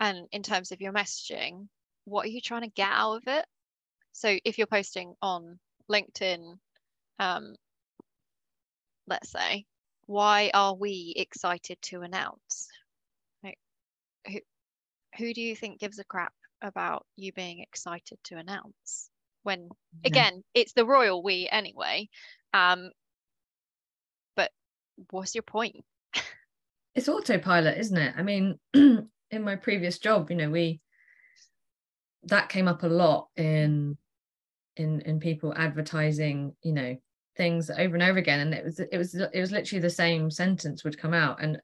[0.00, 1.68] And in terms of your messaging,
[2.04, 3.44] what are you trying to get out of it?
[4.12, 5.58] So if you're posting on
[5.90, 6.58] LinkedIn,
[7.18, 7.54] um,
[9.06, 9.64] let's say,
[10.06, 12.68] why are we excited to announce?
[13.42, 13.58] Like,
[14.26, 14.38] who,
[15.18, 16.32] who do you think gives a crap
[16.62, 19.10] about you being excited to announce?
[19.42, 19.68] When
[20.04, 22.08] again, it's the royal we anyway.
[22.52, 22.90] Um,
[24.36, 24.50] but
[25.10, 25.84] what's your point?
[26.94, 28.58] it's autopilot isn't it i mean
[29.30, 30.80] in my previous job you know we
[32.24, 33.96] that came up a lot in
[34.76, 36.96] in in people advertising you know
[37.38, 38.40] things over and over again.
[38.40, 41.42] And it was it was it was literally the same sentence would come out.
[41.42, 41.58] And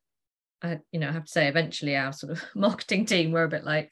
[0.63, 3.49] i you know i have to say eventually our sort of marketing team were a
[3.49, 3.91] bit like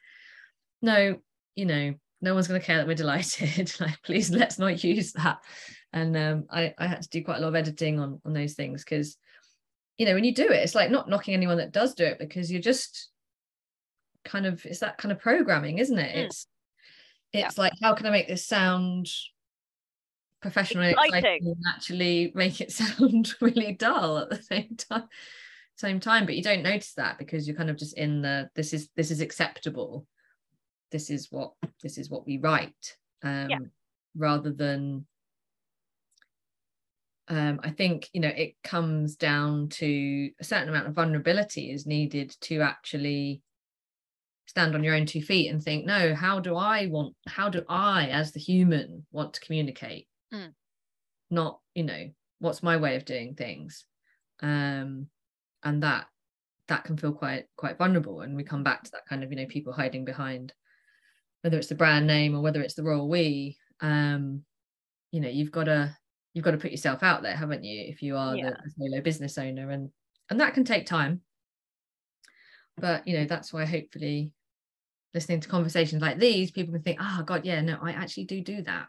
[0.81, 1.19] no
[1.57, 3.75] you know no one's going to care that we're delighted.
[3.81, 5.39] Like please let's not use that.
[5.93, 8.55] And um i i had to do quite a lot of editing on on those
[8.55, 9.19] things because
[9.99, 12.19] you know when you do it it's like not knocking anyone that does do it
[12.19, 13.11] because you're just
[14.25, 16.17] kind of it's that kind of programming isn't it?
[16.17, 16.25] Mm.
[16.27, 16.47] it's
[17.33, 19.09] it's like how can i make this sound
[20.43, 20.83] professional?
[20.83, 21.19] And Exciting.
[21.19, 21.47] exciting.
[21.47, 25.09] and actually make it sound really dull at the same time
[25.77, 28.73] same time but you don't notice that because you're kind of just in the this
[28.73, 30.07] is this is acceptable.
[30.91, 33.71] This is what this is what we write um
[34.15, 35.07] rather than
[37.29, 41.87] um, I think you know it comes down to a certain amount of vulnerability is
[41.87, 43.41] needed to actually
[44.47, 47.15] stand on your own two feet and think, no, how do I want?
[47.27, 50.09] How do I, as the human, want to communicate?
[50.33, 50.53] Mm.
[51.31, 53.85] Not you know what's my way of doing things,
[54.41, 55.07] um,
[55.63, 56.07] and that
[56.69, 58.21] that can feel quite quite vulnerable.
[58.21, 60.53] And we come back to that kind of you know people hiding behind
[61.43, 63.57] whether it's the brand name or whether it's the royal we.
[63.81, 64.45] Um,
[65.13, 65.97] you know you've got to
[66.35, 68.51] you've got to put yourself out there haven't you if you are Yeah.
[68.51, 69.91] the solo business owner and
[70.31, 71.21] and that can take time
[72.77, 74.33] but you know that's why hopefully
[75.15, 78.41] listening to conversations like these people can think oh god yeah no i actually do
[78.43, 78.89] do that.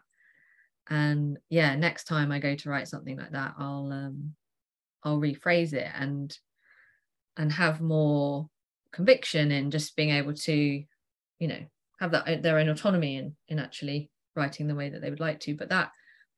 [0.88, 4.34] And yeah next time i go to write something like that i'll um
[5.04, 6.36] i'll rephrase it and
[7.36, 8.48] and have more
[8.92, 10.84] conviction in just being able to
[11.38, 11.64] you know
[12.00, 15.40] have that their own autonomy in in actually writing the way that they would like
[15.40, 15.54] to.
[15.56, 15.92] But that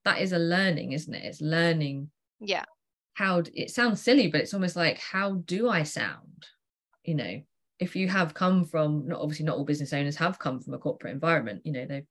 [0.05, 1.25] that is a learning isn't it?
[1.25, 2.65] It's learning Yeah.
[3.15, 6.47] how it sounds silly but it's almost like how do i sound
[7.07, 7.41] you know
[7.79, 10.79] if you have come from not obviously not all business owners have come from a
[10.79, 12.07] corporate environment you know they've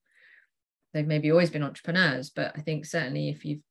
[0.93, 3.61] they've maybe always been entrepreneurs but i think certainly if you've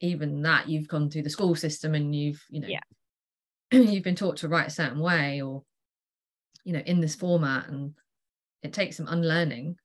[0.00, 2.80] even that you've gone through the school system and you've you know Yeah.
[3.72, 5.62] you've been taught to write a certain way or
[6.64, 7.94] you know in this format and
[8.62, 9.76] it takes some unlearning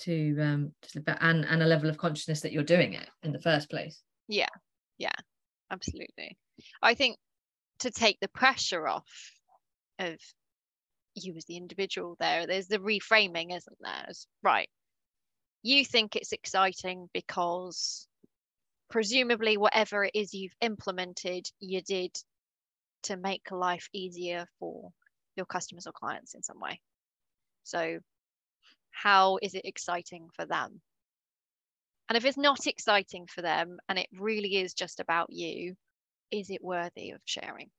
[0.00, 3.32] to um to better and and a level of consciousness that you're doing it in
[3.32, 4.02] the first place.
[4.28, 4.48] Yeah.
[4.98, 5.12] Yeah.
[5.70, 6.36] Absolutely.
[6.82, 7.16] I think
[7.80, 9.32] to take the pressure off
[9.98, 10.18] of
[11.14, 12.46] you as the individual there.
[12.46, 14.06] There's the reframing isn't there?
[14.08, 14.68] It's, right.
[15.62, 18.06] You think it's exciting because
[18.90, 22.14] presumably whatever it is you've implemented you did
[23.04, 24.90] to make life easier for
[25.36, 26.80] your customers or clients in some way.
[27.64, 27.98] So
[28.90, 30.80] how is it exciting for them?
[32.08, 35.74] And if it's not exciting for them and it really is just about you
[36.30, 37.70] is it worthy of sharing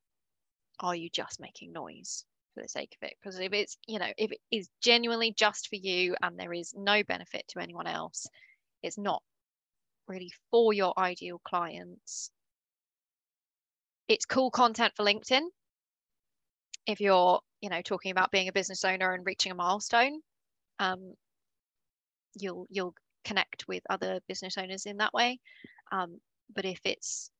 [0.79, 3.15] are you just making noise for the sake of it?
[3.21, 6.73] Because if it's you know if it is genuinely just for you and there is
[6.75, 8.27] no benefit to anyone else
[8.83, 9.21] it's not
[10.07, 12.29] really for your ideal clients.
[14.07, 15.41] It's cool content for linkedin.
[16.85, 20.21] If you're you know talking about being a business owner and reaching a milestone
[20.79, 21.13] um,
[22.35, 25.39] you'll you'll connect with other business owners in that way.
[25.91, 26.19] Um,
[26.53, 27.31] but if it's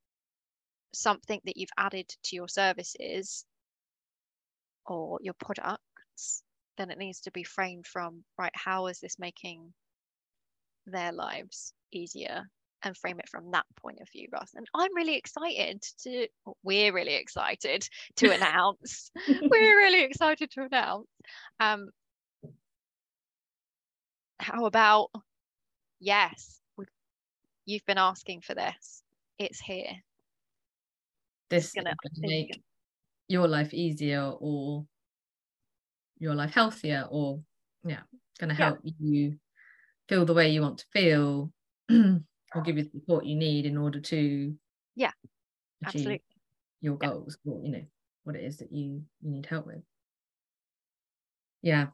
[0.93, 3.45] something that you've added to your services
[4.86, 6.43] or your products,
[6.78, 9.74] then it needs to be framed from right, how is this making
[10.86, 12.45] their lives easier?
[12.86, 16.28] and frame it from that point of view rather And I'm really excited to
[16.63, 19.12] we're really excited to announce.
[19.28, 21.08] We're really excited to announce.
[21.60, 21.89] Um
[24.38, 25.10] how about
[26.00, 26.62] yes
[27.65, 29.02] you've been asking for this.
[29.39, 30.04] It's here
[31.49, 32.62] this gonna, is make
[33.27, 34.86] your life easier or
[36.17, 37.39] your life healthier or
[37.84, 38.01] yeah
[38.39, 38.91] going to help yeah.
[38.99, 39.38] you
[40.08, 41.51] feel the way you want to feel
[41.91, 44.53] or give you the support you need in order to
[44.95, 45.12] yeah
[45.86, 46.21] absolutely.
[46.81, 47.53] your goals yeah.
[47.53, 47.84] or you know
[48.25, 49.81] what it is that you you need help with.
[51.62, 51.88] Yeah.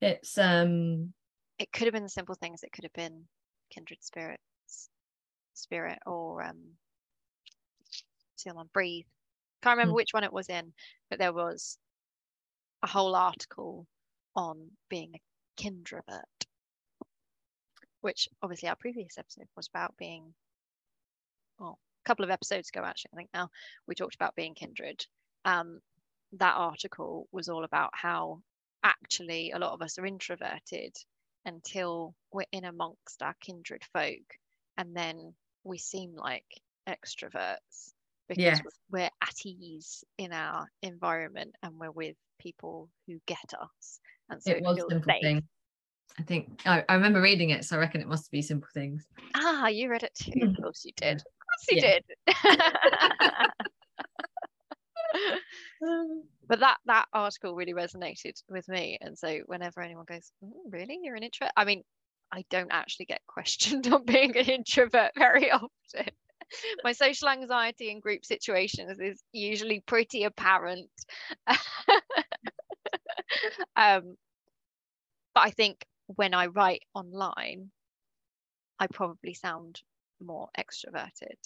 [0.00, 1.12] It's um
[1.58, 2.62] it could have been simple things.
[2.62, 3.24] It could have been
[3.70, 4.40] kindred spirits
[5.54, 6.58] spirit or um
[8.36, 9.06] seal on breathe.
[9.62, 9.96] Can't remember mm.
[9.96, 10.72] which one it was in
[11.08, 11.78] but there was
[12.82, 13.86] a whole article
[14.36, 16.22] on being a kindrovert
[18.02, 20.34] which obviously our previous episode was about being
[21.58, 23.48] well a couple of episodes ago actually i think now
[23.86, 25.06] we talked about being kindred.
[25.46, 25.80] Um,
[26.32, 28.42] that article was all about how
[28.82, 30.94] actually a lot of us are introverted
[31.46, 34.38] until we're in amongst our kindred folk
[34.76, 37.93] and then we seem like extroverts
[38.28, 38.60] because yes.
[38.90, 44.52] we're at ease in our environment and we're with people who get us and so
[44.52, 45.20] it was simple safe.
[45.22, 45.42] thing.
[46.18, 49.06] I think I, I remember reading it so i reckon it must be simple things.
[49.34, 50.32] Ah you read it too.
[50.42, 51.16] Of course you did.
[51.16, 51.98] Of course you yeah.
[51.98, 52.04] did.
[56.46, 60.98] But that that article really resonated with me and so whenever anyone goes mm, really?
[61.02, 61.82] You're an introvert i mean
[62.32, 66.10] i don't actually get questioned on being an introvert very often
[66.84, 70.90] my social anxiety in group situations is usually pretty apparent.
[73.76, 74.16] Um,
[75.34, 77.70] but i think when i write online
[78.78, 79.80] i probably sound
[80.20, 81.38] more extroverted.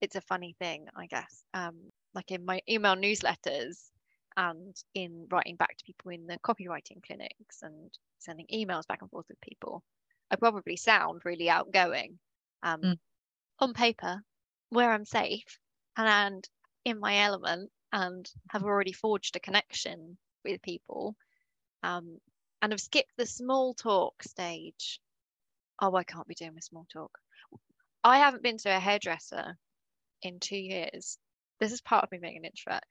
[0.00, 1.44] It's a funny thing i guess.
[1.54, 3.90] Um, like in my email newsletters
[4.36, 9.10] and in writing back to people in the copywriting clinics and sending emails back and
[9.10, 9.82] forth with people,
[10.30, 12.18] I probably sound really outgoing.
[12.62, 12.98] Um, mm.
[13.60, 14.22] On paper
[14.70, 15.58] where I'm safe
[15.96, 16.48] and
[16.84, 21.16] in my element and have already forged a connection with people
[21.82, 22.18] um,
[22.62, 25.00] and have skipped the small talk stage.
[25.80, 27.18] Oh, I can't be doing the small talk.
[28.04, 29.56] I haven't been to a hairdresser
[30.22, 31.18] in two years
[31.58, 32.84] this is part of me being an introvert.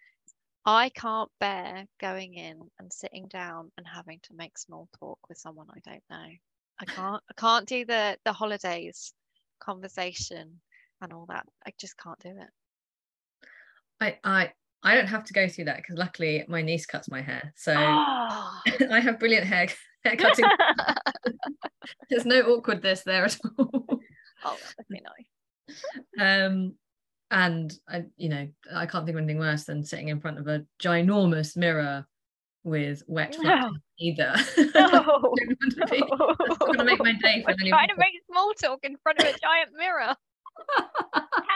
[0.66, 5.38] I can't bear going in and sitting down and having to make small talk with
[5.38, 6.30] someone I don't know.
[6.80, 9.14] I can't I can't do the the holidays
[9.60, 10.62] conversation
[11.02, 11.46] and all that.
[11.66, 12.50] I just can't do it.
[14.00, 14.52] I I
[14.84, 17.54] I don't have to go through that because luckily my niece cuts my hair.
[17.56, 18.62] So oh.
[18.92, 19.68] I have brilliant hair
[20.04, 20.46] hair cutting.
[22.10, 23.86] There's no awkwardness there at all.
[24.44, 26.48] Oh, that'd be nice.
[26.48, 26.76] Um
[27.30, 30.48] and I, you know, I can't think of anything worse than sitting in front of
[30.48, 32.08] a ginormous mirror
[32.68, 33.72] with wet no.
[34.00, 34.36] either.
[34.76, 35.34] No.
[36.62, 39.26] I'm gonna make my day for We're trying to make small talk in front of
[39.26, 40.16] a giant mirror.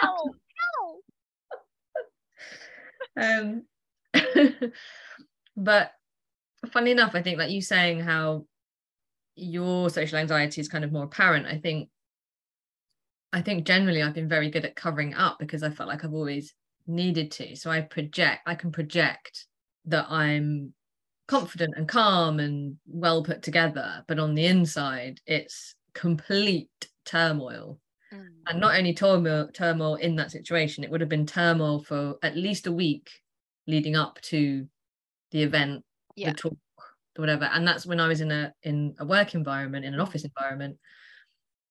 [0.02, 0.36] Help!
[0.78, 1.04] Help!
[3.18, 3.64] Um,
[5.58, 5.92] but
[6.72, 8.46] funny enough, I think like you saying how
[9.36, 11.46] your social anxiety is kind of more apparent.
[11.46, 11.90] I think
[13.34, 16.14] I think generally I've been very good at covering up because I felt like I've
[16.14, 16.54] always
[16.88, 17.56] needed to.
[17.56, 19.46] So I project, I can project
[19.86, 20.74] that I'm
[21.28, 26.70] confident and calm and well put together but on the inside it's complete
[27.06, 27.80] turmoil.
[28.14, 28.28] Mm.
[28.48, 32.36] and not only turmoil turmoil in that situation it would have been turmoil for at
[32.36, 33.10] least a week
[33.68, 34.68] leading up to
[35.32, 35.84] the event
[36.16, 36.32] Yeah.
[36.32, 36.58] the talk
[37.16, 37.46] whatever.
[37.46, 40.78] And that's when i was in a in a work environment in an office environment.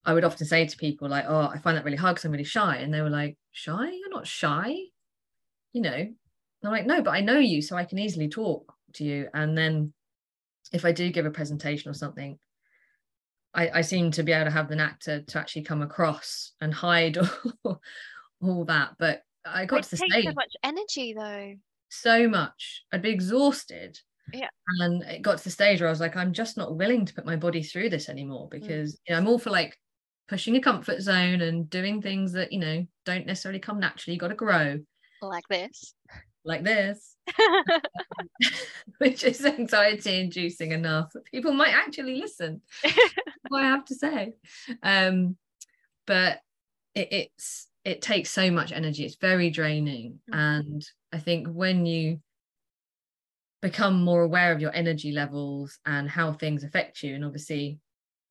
[0.05, 2.32] I would often say to people like oh i find that really hard because i'm
[2.32, 2.76] really shy.
[2.76, 3.90] And they were like shy?
[3.90, 4.74] You're not shy?
[5.74, 5.92] You know?
[5.94, 6.16] And
[6.64, 9.57] i'm like no but i know you so i can easily talk to you and
[9.57, 9.93] then
[10.72, 12.38] if i do give a presentation or something
[13.55, 16.53] I, I seem to be able to have the knack to, to actually come across
[16.61, 17.18] and hide
[17.64, 17.80] all,
[18.41, 18.93] all that.
[18.99, 21.55] But I got It to the takes stage so much energy though.
[21.88, 22.84] so much.
[22.93, 23.99] I'd be exhausted.
[24.32, 24.49] Yeah.
[24.78, 27.14] And it got to the stage where I was like, I'm just not willing to
[27.14, 28.51] put my body through this anymore mm.
[28.51, 29.76] because you know, I'm all for like
[30.28, 34.14] pushing a comfort zone and doing things that, you know, don't necessarily come naturally.
[34.14, 34.78] You got to grow
[35.22, 35.95] Like this.
[36.45, 37.16] Like this,
[38.99, 42.62] which is anxiety inducing enough that people might actually listen.
[43.49, 44.34] what I have to say.
[44.82, 45.36] Um,
[46.07, 46.41] but
[46.95, 49.05] it, it's it takes so much energy.
[49.05, 50.36] It's very draining, Mhm.
[50.36, 52.20] and I think when you
[53.62, 57.78] become more aware of your energy levels and how things affect you, and obviously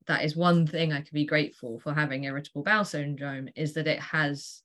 [0.06, 3.86] that is one thing I could be grateful for having irritable bowel syndrome is that
[3.86, 4.62] it has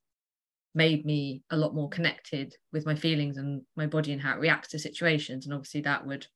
[0.76, 4.40] made me a lot more connected with my feelings and my body and how it
[4.40, 6.28] reacts to situations and obviously that would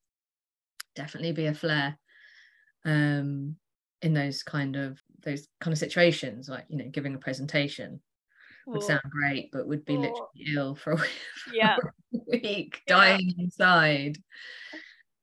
[0.95, 1.97] definitely be a flare
[2.85, 3.55] um
[4.01, 8.01] in those kind of those kind of situations like you know giving a presentation
[8.73, 11.11] would sound great but would be literally ill for a week,
[11.45, 11.77] Yeah.
[12.27, 13.17] week Yeah.
[13.17, 14.17] dying inside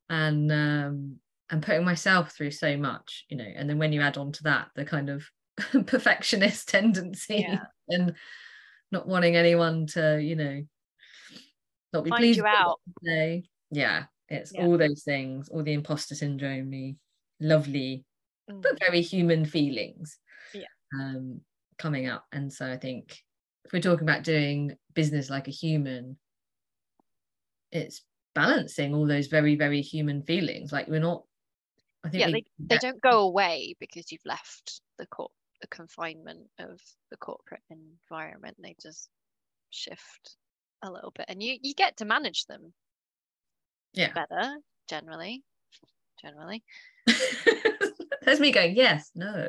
[0.08, 1.18] and um
[1.50, 4.42] and putting myself through so much you know and then when you add on to
[4.44, 5.24] that the kind of
[5.86, 7.64] perfectionist tendency Yeah.
[7.88, 8.14] and
[8.93, 10.62] not wanting anyone to you know
[11.93, 12.80] not be Find pleased you out.
[13.03, 13.45] they say.
[13.70, 14.66] yeah it's Yeah.
[14.66, 16.95] all those things all the imposter syndrome the
[17.41, 18.05] lovely
[18.51, 18.62] Mm.
[18.62, 20.18] but very human feelings
[20.55, 20.66] Yeah.
[20.95, 21.41] um
[21.78, 23.18] coming up and so i think
[23.64, 26.16] if we're talking about doing business like a human
[27.72, 28.03] it's
[28.37, 31.24] balancing all those very very human feelings like we're not
[32.05, 35.32] i think Yeah, we They get- don't go away because you've left the court
[35.66, 38.56] the confinement of the corporate environment.
[38.62, 39.08] They just
[39.70, 40.36] shift
[40.82, 41.26] a little bit.
[41.28, 42.72] And you, you get to manage them
[43.92, 44.56] yeah better
[44.88, 45.42] generally.
[46.20, 46.62] Generally.
[48.22, 49.46] there's me going yes no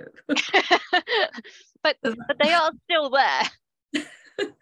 [1.83, 3.43] but but they are still there.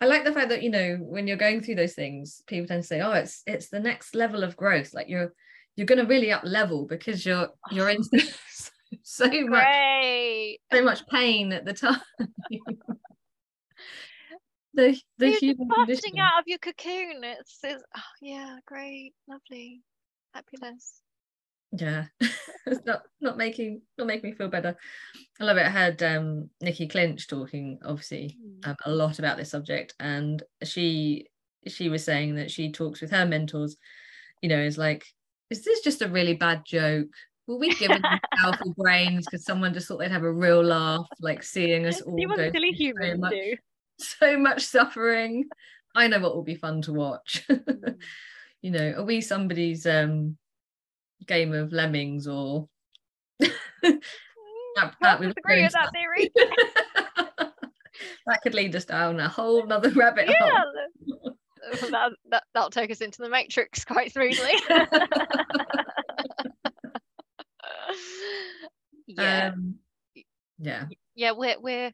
[0.00, 2.82] I like the fact that you know when you're going through those things, people tend
[2.82, 5.32] to say, "Oh, it's it's the next level of growth." Like you're
[5.76, 8.02] you're going to really up level because you're you're in
[8.50, 8.70] so
[9.20, 10.58] much Great.
[10.72, 12.00] so much pain at the time.
[14.74, 16.18] the the You're human condition.
[16.18, 17.22] out of your cocoon.
[17.22, 19.82] It's, it's oh, yeah, great, lovely,
[20.32, 21.00] fabulous.
[21.76, 24.76] Yeah, it's not not making not making me feel better.
[25.40, 25.66] I love it.
[25.66, 28.68] I had um, Nikki Clinch talking obviously Mm.
[28.68, 31.26] um, a lot about this subject, and she
[31.66, 33.76] she was saying that she talks with her mentors.
[34.42, 35.04] You know, is like,
[35.50, 37.08] is this just a really bad joke?
[37.46, 38.02] Were we given
[38.40, 42.16] powerful brains because someone just thought they'd have a real laugh, like seeing us all
[42.16, 43.56] go silly through so much, do.
[43.98, 45.44] so much suffering?
[45.94, 47.44] I know what will be fun to watch.
[47.48, 47.96] Mm.
[48.62, 50.38] you know, are we somebody's um
[51.26, 52.68] game of lemmings or
[53.40, 56.30] that, that would disagree with that theory.
[56.34, 57.52] that.
[58.26, 60.62] that could lead us down a whole nother rabbit hole.
[61.90, 64.52] that, that that'll take us into the matrix quite smoothly.
[69.06, 69.76] yeah, Um,
[70.58, 70.86] yeah.
[71.14, 71.92] yeah, we're we're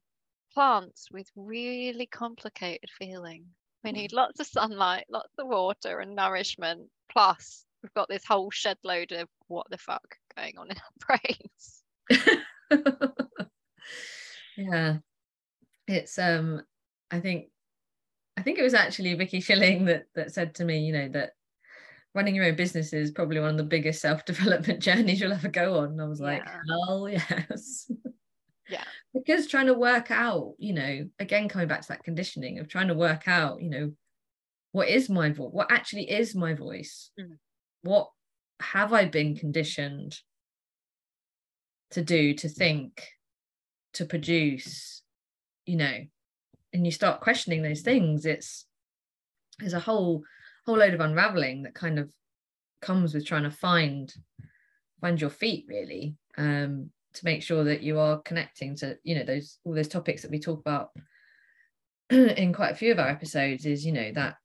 [0.55, 3.47] plants with really complicated feeling.
[3.85, 6.91] We need lots of sunlight, lots of water and nourishment.
[7.11, 11.19] Plus, we've got this whole shed load of what the fuck going on in our
[12.11, 13.15] brains.
[14.57, 14.99] yeah.
[15.89, 16.63] It's um
[17.11, 17.47] I think
[18.37, 21.33] I think it was actually Vicky Schilling that that said to me, you know, that
[22.15, 25.79] running your own business is probably one of the biggest self-development journeys you'll ever go
[25.79, 25.91] on.
[25.91, 26.61] And I was like, Yeah.
[26.69, 27.91] hell yes.
[28.69, 28.85] Yeah.
[29.15, 32.89] because trying to work out, you know, again coming back to that conditioning of trying
[32.89, 33.93] to work out, you know,
[34.73, 35.51] what is my voice?
[35.53, 37.11] What actually is my voice?
[37.19, 37.39] Mm.
[37.83, 38.11] What
[38.61, 40.19] have I been conditioned
[41.93, 43.05] to do, to think,
[43.95, 45.03] to produce,
[45.67, 45.99] you know,
[46.73, 48.67] and you start questioning those things, it's
[49.59, 50.23] there's a whole
[50.71, 52.09] whole load of unraveling that kind of
[52.81, 54.15] comes with trying to find
[55.01, 59.25] find your feet really um to make sure that you are connecting to you know
[59.25, 60.91] those all those topics that we talk about
[62.11, 64.37] in quite a few of our episodes is you know that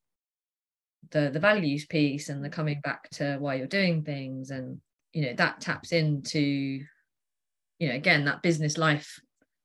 [1.12, 4.82] the the values piece and the coming back to why you're doing things and
[5.14, 9.20] you know that taps into you know again that business life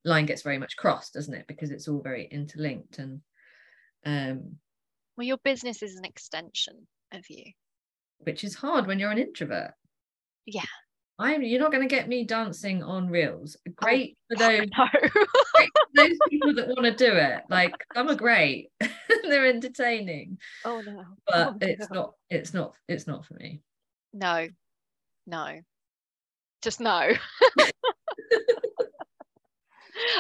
[0.05, 1.47] line gets very much crossed doesn't it?
[1.49, 3.23] Because it's all very interlinked and
[4.05, 4.57] um
[5.21, 7.45] well your business is an extension of you
[8.21, 9.73] which is hard when you're an introvert
[10.47, 10.63] yeah
[11.19, 13.55] I'm you're not going to get me dancing on reels.
[13.69, 14.87] Oh, Great for those, no.
[15.11, 17.43] great for those people that want to do it.
[17.51, 18.71] Like some are great,
[19.25, 21.95] they're entertaining, oh no but Oh, it's no.
[21.95, 22.13] not.
[22.31, 22.75] It's not.
[22.89, 23.61] It's not for me.
[24.15, 24.49] no
[25.27, 25.61] no
[26.63, 27.11] just no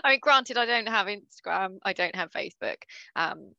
[0.05, 2.77] I mean, granted, I don't have Instagram, I don't have Facebook,
[3.17, 3.53] um,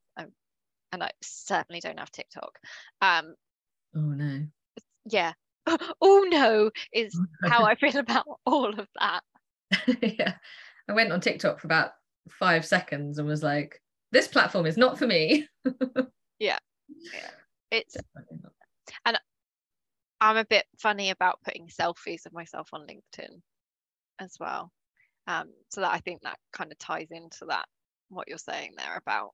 [0.92, 2.58] and I certainly don't have TikTok.
[3.02, 3.36] Um,
[3.96, 4.46] Oh no.
[5.10, 5.34] yeah.
[6.02, 9.22] oh no, is how I feel about all of that.
[10.02, 10.34] yeah,
[10.88, 11.92] I went on TikTok for about
[12.30, 13.82] five seconds and was like,
[14.12, 15.48] "This platform is not for me."
[16.40, 16.58] Yeah.
[17.14, 17.30] Yeah.
[17.70, 17.96] It's
[19.06, 19.20] and.
[20.24, 23.42] I'm a bit funny about putting selfies of myself on LinkedIn
[24.20, 24.72] as well.
[25.26, 27.66] Um, so that I think that kind of ties into that
[28.10, 29.32] what you're saying there about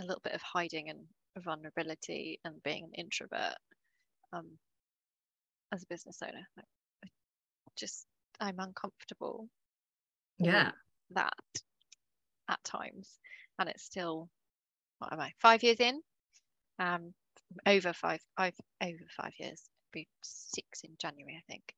[0.00, 1.00] a little bit of hiding and
[1.44, 3.56] vulnerability and being an introvert
[4.32, 4.58] um,
[5.72, 6.46] as a business owner.
[6.56, 6.66] Like,
[7.04, 7.08] I
[7.76, 8.06] just
[8.40, 9.48] I'm uncomfortable
[10.38, 10.74] Yeah, with
[11.10, 11.34] that
[12.48, 13.18] at times,
[13.58, 14.28] and it's still
[14.98, 16.02] what am I five years in?
[16.78, 17.14] Um,
[17.66, 19.62] over five, I've over five years.
[19.92, 21.74] Be six in January, I think.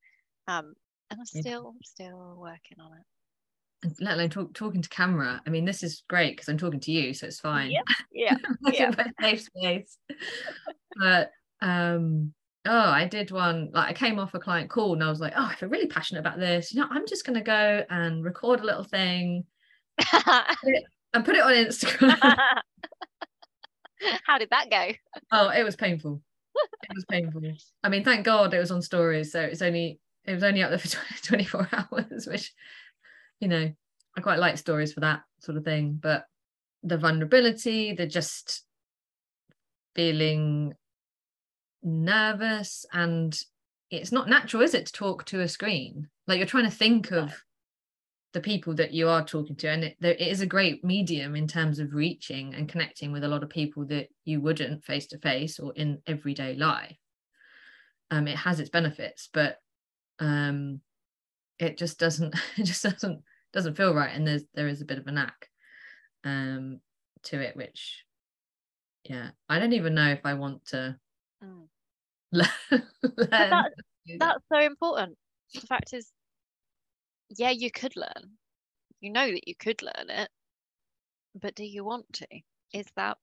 [0.48, 0.74] Um,
[1.10, 3.06] and I'm still still working on it.
[4.00, 5.40] Let alone talk, talking to camera.
[5.46, 7.70] I mean, this is great because I'm talking to you, so it's fine.
[7.70, 8.36] Yep, Yeah,
[8.72, 8.90] yeah.
[9.20, 9.98] safe space.
[10.96, 12.32] but um,
[12.66, 13.70] oh, I did one.
[13.72, 15.86] Like I came off a client call and I was like, oh, I feel really
[15.86, 16.72] passionate about this.
[16.72, 19.44] You know, I'm just gonna go and record a little thing
[20.12, 22.18] and put it on Instagram.
[24.24, 24.92] How did that go?
[25.32, 26.20] oh, it was painful.
[26.82, 27.42] It was painful.
[27.84, 30.70] I mean, thank God it was on stories, so it's only it was only up
[30.70, 30.88] there for
[31.26, 32.52] 24 hours, which
[33.40, 33.72] you know,
[34.16, 35.98] I quite like stories for that sort of thing.
[36.00, 36.24] But
[36.82, 38.64] the vulnerability, the just
[39.94, 40.74] feeling
[41.82, 43.38] nervous and
[43.90, 46.08] it's not natural, is it, to talk to a screen?
[46.26, 47.32] Like you're trying to think of
[48.34, 51.34] the people that you are talking to, and it, there, it is a great medium
[51.34, 55.06] in terms of reaching and connecting with a lot of people that you wouldn't face
[55.06, 56.96] to face or in everyday life.
[58.10, 59.56] Um, it has its benefits, but
[60.18, 60.80] um,
[61.58, 62.34] it just doesn't.
[62.58, 63.22] It just doesn't
[63.52, 65.48] doesn't feel right, and there's there is a bit of a knack
[66.24, 66.80] um,
[67.24, 68.04] to it, which
[69.04, 70.98] yeah, I don't even know if I want to
[71.42, 71.68] Mm.
[72.32, 72.48] learn.
[72.70, 72.80] learn
[73.30, 74.34] that- how to do that.
[74.34, 75.18] That's so important.
[75.54, 76.12] The fact is,
[77.30, 78.38] yeah, you could learn.
[79.00, 80.30] You know that you could learn it,
[81.34, 82.26] but do you want to?
[82.72, 83.18] Is that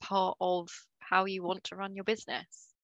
[0.00, 0.68] part of
[1.00, 2.74] how you want to run your business?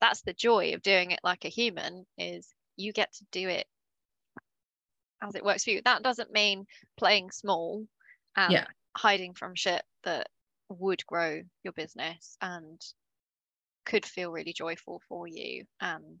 [0.00, 3.66] That's the joy of doing it like a human is you get to do it
[5.22, 5.82] as it works for you.
[5.84, 7.86] That doesn't mean playing small
[8.36, 8.66] and Yeah.
[8.96, 10.28] hiding from shit that
[10.68, 12.80] would grow your business and
[13.84, 16.20] could feel really joyful for you and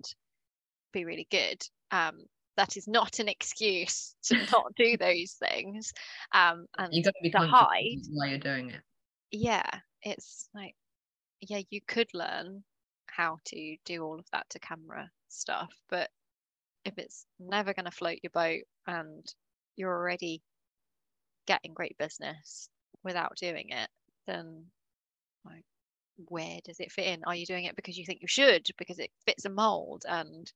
[0.92, 1.62] be really good.
[1.90, 2.20] Um,
[2.56, 5.92] that is not an excuse to not do those things.
[6.32, 8.82] Um, and you got to be of hide, while you're doing it.
[9.30, 9.68] yeah,
[10.02, 10.74] it's like,
[11.40, 12.64] yeah, you could learn
[13.06, 16.10] how to do all of that to camera stuff, but
[16.86, 19.26] if it's never going to float your boat and
[19.76, 20.40] you're already
[21.46, 22.68] getting great business
[23.02, 23.88] without doing it,
[24.26, 24.64] then
[25.44, 25.64] like,
[26.28, 27.24] where does it fit in?
[27.24, 30.04] Are you doing it because you think you should, because it fits a mold?
[30.08, 30.50] And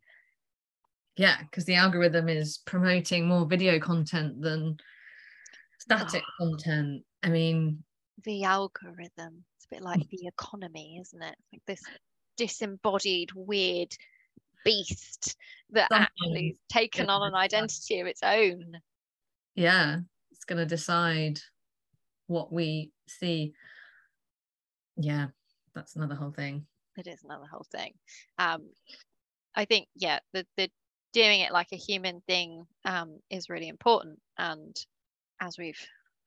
[1.16, 4.78] Yeah, because the algorithm is promoting more video content than
[5.78, 6.32] static ah.
[6.38, 7.02] content.
[7.22, 7.82] I mean,
[8.24, 10.08] the algorithm, it's a bit like mm.
[10.10, 11.34] the economy, isn't it?
[11.52, 11.82] Like this
[12.36, 13.94] disembodied, weird
[14.64, 15.36] beast
[15.70, 18.78] that actually has taken on an identity of its own.
[19.54, 19.98] yeah,
[20.32, 21.40] it's going to decide
[22.26, 23.52] what we see.
[24.96, 25.28] Yeah,
[25.74, 26.66] that's another whole thing.
[26.96, 27.92] It is another whole thing.
[28.38, 28.68] Um,
[29.54, 30.70] I think, yeah, the, the
[31.12, 34.20] doing it like a human thing um, is really important.
[34.38, 34.76] And
[35.40, 35.80] as we've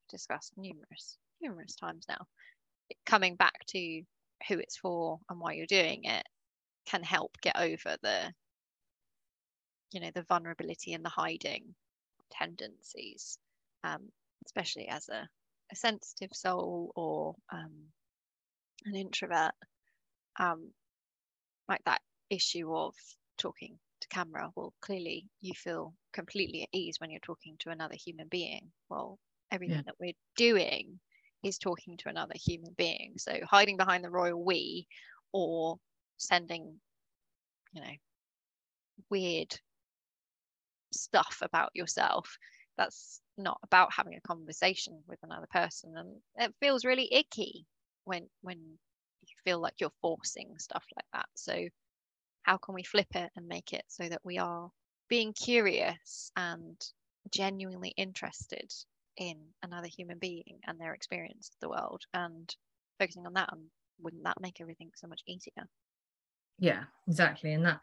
[0.09, 2.25] discussed numerous, numerous times now,
[3.05, 4.01] coming back to
[4.47, 6.27] who it's for and why you're doing it
[6.86, 8.34] can help get over the,
[9.91, 11.75] you know, the vulnerability and the hiding
[12.31, 13.38] tendencies,
[13.84, 14.11] um,
[14.45, 15.27] especially as a,
[15.71, 17.71] a sensitive soul or um,
[18.86, 19.53] an introvert.
[20.39, 20.71] Um,
[21.69, 22.93] like that issue of
[23.38, 24.51] talking to camera.
[24.55, 28.71] Well clearly you feel completely at ease when you're talking to another human being.
[28.89, 29.19] Well
[29.51, 30.99] everything that we're doing
[31.43, 33.13] is talking to another human being.
[33.17, 34.88] So hiding behind the royal we
[35.31, 35.77] or
[36.18, 36.80] sending,
[37.74, 37.93] you know,
[39.09, 39.59] weird
[40.91, 42.38] stuff about yourself.
[42.78, 45.93] That's not about having a conversation with another person.
[45.97, 47.66] And it feels really icky
[48.05, 51.30] when when you feel like you're forcing stuff like that.
[51.36, 51.68] So
[52.43, 54.70] how can we flip it and make it so that we are
[55.09, 56.80] being curious and
[57.32, 58.72] genuinely interested
[59.18, 62.53] in another human being and their experience of the world and
[62.99, 63.61] focusing on that and
[64.01, 65.68] wouldn't that make everything so much easier
[66.60, 67.54] yeah exactly.
[67.54, 67.80] And that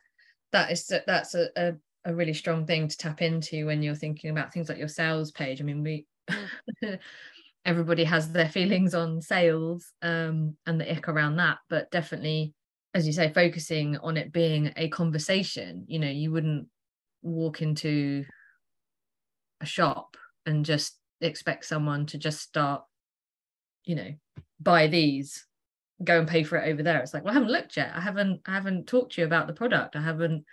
[0.53, 1.73] that is that's a, a,
[2.05, 5.31] a really strong thing to tap into when you're thinking about things like your sales
[5.31, 5.61] page.
[5.61, 6.99] I mean we mm.
[7.65, 12.55] everybody has their feelings on sales um, and the ick around that but definitely
[12.95, 15.85] as you say focusing on it being a conversation.
[15.87, 16.69] You know you wouldn't
[17.23, 18.25] walk into
[19.61, 20.17] a shop
[20.47, 22.83] and just expect someone to just start
[23.85, 24.15] you know
[24.59, 25.47] buy these
[26.03, 27.01] go and pay for it over there.
[27.01, 27.93] It's like well i haven't looked yet.
[27.95, 29.97] I haven't i haven't talked to you about the product.
[29.97, 30.45] I haven't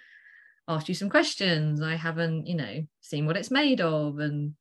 [0.67, 1.81] asked you some questions.
[1.81, 4.53] I haven't you know seen what it's made of and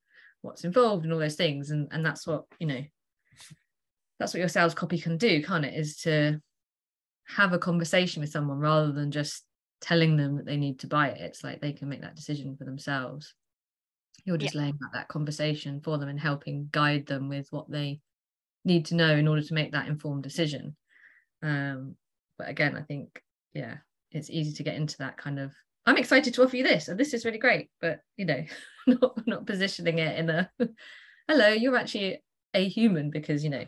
[0.42, 1.70] what's involved and all those things.
[1.70, 2.82] And and that's what you know
[4.18, 5.74] that's what your sales copy can do can't it?
[5.74, 6.40] Is to
[7.28, 9.44] have a conversation with someone rather than just
[9.80, 11.20] telling them that they need to buy it.
[11.20, 13.34] It's like they can make that decision for themselves.
[14.24, 14.62] You're just yeah.
[14.62, 18.00] laying out that conversation for them and helping guide them with what they
[18.66, 20.76] need to know in order to make that informed decision.
[21.42, 21.96] Um
[22.38, 23.20] but again i think
[23.54, 23.76] yeah
[24.12, 25.52] it's easy to get into that kind of
[25.86, 28.44] i'm excited to offer you this and this is really great but you know
[28.86, 30.50] not not positioning it in a
[31.28, 32.22] hello you're actually
[32.54, 33.64] a human because you know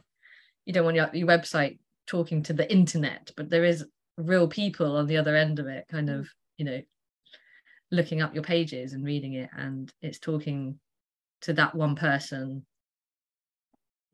[0.64, 3.84] you don't want your, your website talking to the internet but there is
[4.16, 6.80] real people on the other end of it kind of you know
[7.90, 10.78] looking up your pages and reading it and it's talking
[11.40, 12.64] to that one person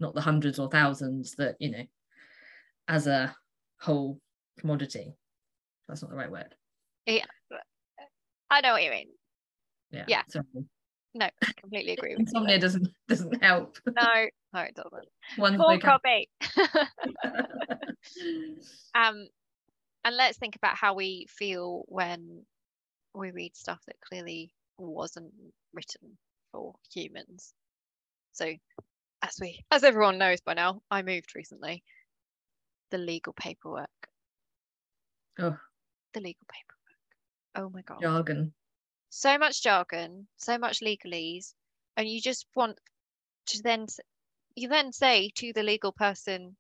[0.04, 1.84] not the hundreds or thousands that you know
[2.88, 3.34] as a
[3.80, 4.20] whole
[4.58, 5.16] commodity.
[5.88, 6.54] That's not the right word.
[7.06, 7.24] Yeah.
[8.50, 9.08] I know what you mean.
[9.90, 10.22] Yeah yeah.
[10.28, 10.44] sorry.
[11.14, 13.78] no I completely agree with insomnia doesn't doesn't help.
[13.86, 15.08] No no it doesn't.
[15.36, 16.28] One poor copy
[18.94, 19.26] um
[20.04, 22.44] and let's think about how we feel when
[23.14, 25.32] we read stuff that clearly wasn't
[25.72, 26.18] written
[26.52, 27.54] for humans.
[28.32, 28.52] So
[29.24, 31.82] as we as everyone knows by now, I moved recently.
[32.90, 33.88] The legal paperwork.
[35.38, 35.56] Oh.
[36.12, 36.76] The legal paperwork.
[37.56, 38.02] Oh my god.
[38.02, 38.52] Jargon.
[39.08, 41.54] So much jargon, so much legalese,
[41.96, 42.78] and you just want
[43.46, 43.86] to then
[44.56, 46.56] you then say to the legal person,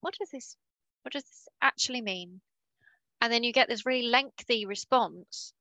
[0.00, 0.56] what does this
[1.02, 2.40] what does this actually mean?
[3.20, 5.52] And then you get this really lengthy response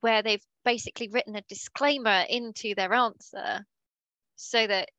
[0.00, 3.64] where they've basically written a disclaimer into their answer
[4.34, 4.90] so that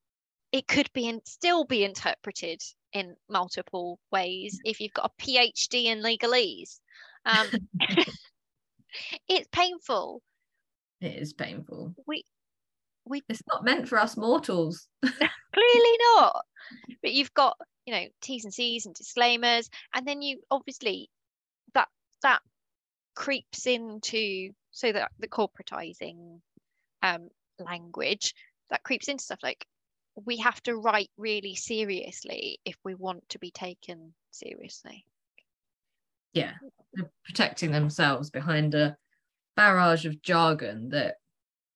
[0.52, 2.62] it could be and still be interpreted
[2.94, 6.80] in multiple ways if you've got a PhD in legalese.
[7.26, 7.48] Um,
[9.28, 10.22] it's painful.
[11.02, 11.94] It is painful.
[12.08, 12.24] We
[13.06, 14.88] we it's not meant for us mortals.
[15.02, 16.44] clearly not.
[17.02, 21.10] But you've got, you know, T's and C's and disclaimers, and then you obviously
[21.74, 21.88] that
[22.24, 22.42] that
[23.16, 26.40] creeps into so that the corporatizing
[27.02, 27.30] um,
[27.60, 28.34] language
[28.70, 29.66] that creeps into stuff like
[30.26, 35.06] we have to write really seriously if we want to be taken seriously.
[36.34, 36.54] Yeah
[36.94, 38.96] they're protecting themselves behind a
[39.56, 41.16] barrage of jargon that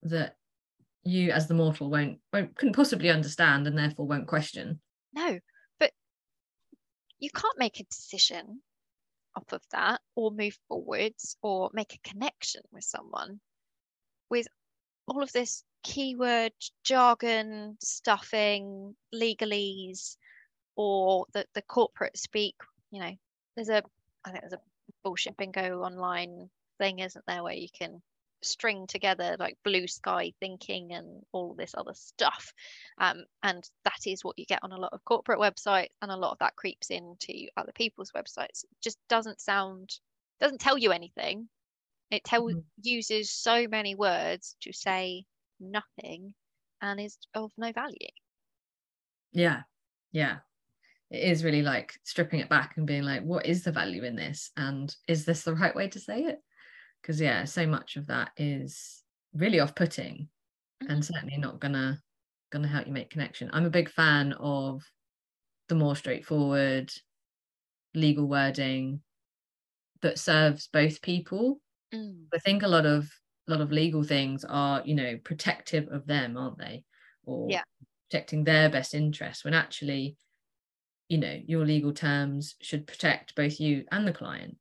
[0.04, 0.36] that
[1.04, 4.80] you as the mortal won't won't couldn't possibly understand and therefore won't question.
[5.14, 5.39] No
[5.80, 5.92] but
[7.20, 8.62] you can't make a decision
[9.36, 13.39] off of that or move forwards or make a connection with someone
[14.30, 14.48] with
[15.08, 16.54] all of this keyword
[16.84, 20.18] jargon stuffing legalese
[20.76, 22.56] or the, the corporate speak
[22.92, 23.14] you know
[23.56, 23.84] there's a
[24.26, 24.60] i think there's a
[25.04, 28.02] bullshit bingo online thing isn't there where you can
[28.44, 32.54] string together like blue sky thinking and all this other stuff.
[32.98, 36.18] Um, and that is what you get on a lot of corporate websites and a
[36.18, 38.64] lot of that creeps into other people's websites.
[38.64, 39.92] It just doesn't sound
[40.40, 41.48] doesn't tell you anything.
[42.10, 42.60] It tell, mm-hmm.
[42.82, 45.26] uses so many words to say
[45.62, 46.34] nothing
[46.82, 47.95] and is of no value.
[49.32, 49.62] Yeah
[50.12, 50.38] yeah.
[51.09, 54.16] It is really like stripping it back and being like what is the value in
[54.16, 54.51] this?
[54.55, 56.39] And is this the right way to say it?
[57.01, 59.03] Because yeah so much of that is
[59.34, 60.28] really off-putting
[60.84, 60.91] mm-hmm.
[60.91, 61.99] and certainly not gonna
[62.51, 63.49] gonna help you make connection.
[63.53, 64.84] I'm a big fan of
[65.70, 66.91] the more straightforward
[67.93, 69.01] legal wording
[70.01, 71.62] that serves both people.
[71.93, 72.28] Mm.
[72.34, 73.12] i think a lot of
[73.52, 76.84] a lot of legal things are you know protective of them aren't they?
[77.26, 77.64] Or yeah.
[78.10, 80.16] protecting their best interest when actually
[81.10, 84.58] you know your legal terms should protect both you and the client.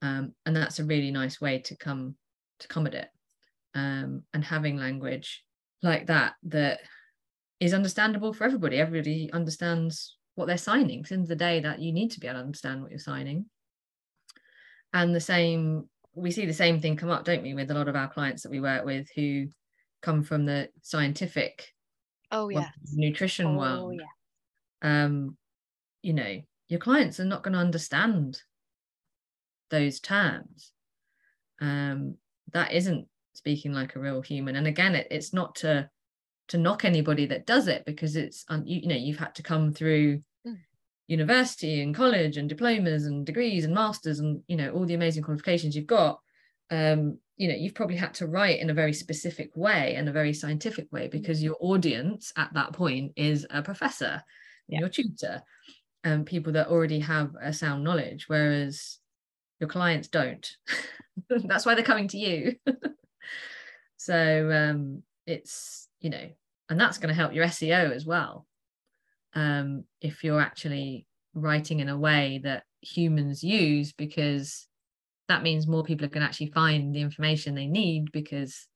[0.00, 2.16] Um, and that's a really nice way to come
[2.60, 3.08] to come at it.
[3.74, 5.44] Um, and having language
[5.82, 6.80] like that that
[7.60, 8.78] is understandable for everybody.
[8.78, 11.04] Everybody understands what they're signing.
[11.04, 13.46] Since the day that you need to be able to understand what you're signing.
[14.92, 17.88] And the same we see the same thing come up don't we with a lot
[17.88, 19.46] of our clients that we work with who
[20.02, 21.72] come from the scientific
[22.30, 25.04] oh yeah nutrition oh, world yeah.
[25.04, 25.36] um
[26.02, 28.40] you know your clients are not going to understand
[29.70, 30.72] those terms
[31.60, 32.16] um
[32.52, 35.88] that isn't speaking like a real human and again it, it's not to
[36.48, 39.72] to knock anybody that does it because it's you, you know you've had to come
[39.72, 40.22] through.
[41.12, 45.22] University and college and diplomas and degrees and masters and you know all the amazing
[45.22, 46.18] qualifications you've got
[46.70, 50.12] um you know you've probably had to write in a very specific way and a
[50.20, 54.22] very scientific way because your audience at that point is a professor
[54.68, 54.80] Yeah.
[54.80, 55.42] your tutor
[56.04, 58.98] and people that already have a sound knowledge whereas
[59.60, 60.56] your clients don't.
[61.30, 62.56] That's why they're coming to you.
[63.96, 66.28] So um it's you know
[66.68, 68.46] and that's going to help your seo as well
[69.34, 74.66] um if you're actually writing in a way that humans use because
[75.28, 78.66] that means more people can actually find the information they need because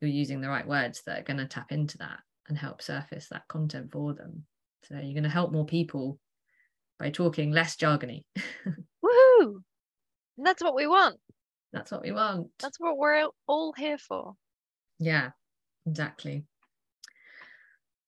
[0.00, 2.18] you're using the right words that are going to tap into that
[2.48, 4.44] and help surface that content for them
[4.84, 6.18] so you're going to help more people
[6.98, 8.24] by talking less jargony
[9.04, 9.60] Woohoo!
[10.38, 11.18] That's what we want.
[11.72, 14.34] that's what we want That's what we're all here for.
[14.98, 15.30] yeah
[15.86, 16.44] exactly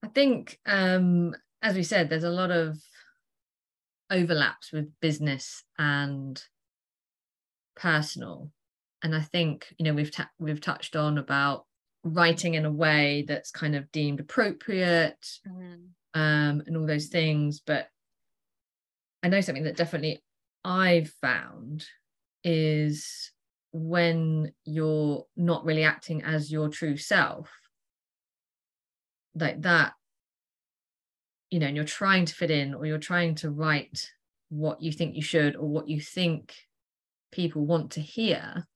[0.03, 2.79] i think um as we said there's a lot of
[4.11, 6.43] overlaps with business and
[7.77, 8.51] personal
[9.03, 11.67] and i think you know we've ta- we've touched on about
[12.05, 15.89] writing in a way that's kind of deemed appropriate Mm.
[16.15, 17.61] um, and all those things.
[17.61, 17.89] But
[19.23, 20.23] I know something that definitely
[20.65, 21.85] I've found
[22.45, 23.33] is
[23.73, 27.51] when you're not really acting as your true self,
[29.35, 29.93] like that,
[31.51, 34.11] you know, and you're trying to fit in or you're trying to write
[34.51, 36.55] what you think you should or what you think
[37.33, 38.67] people want to hear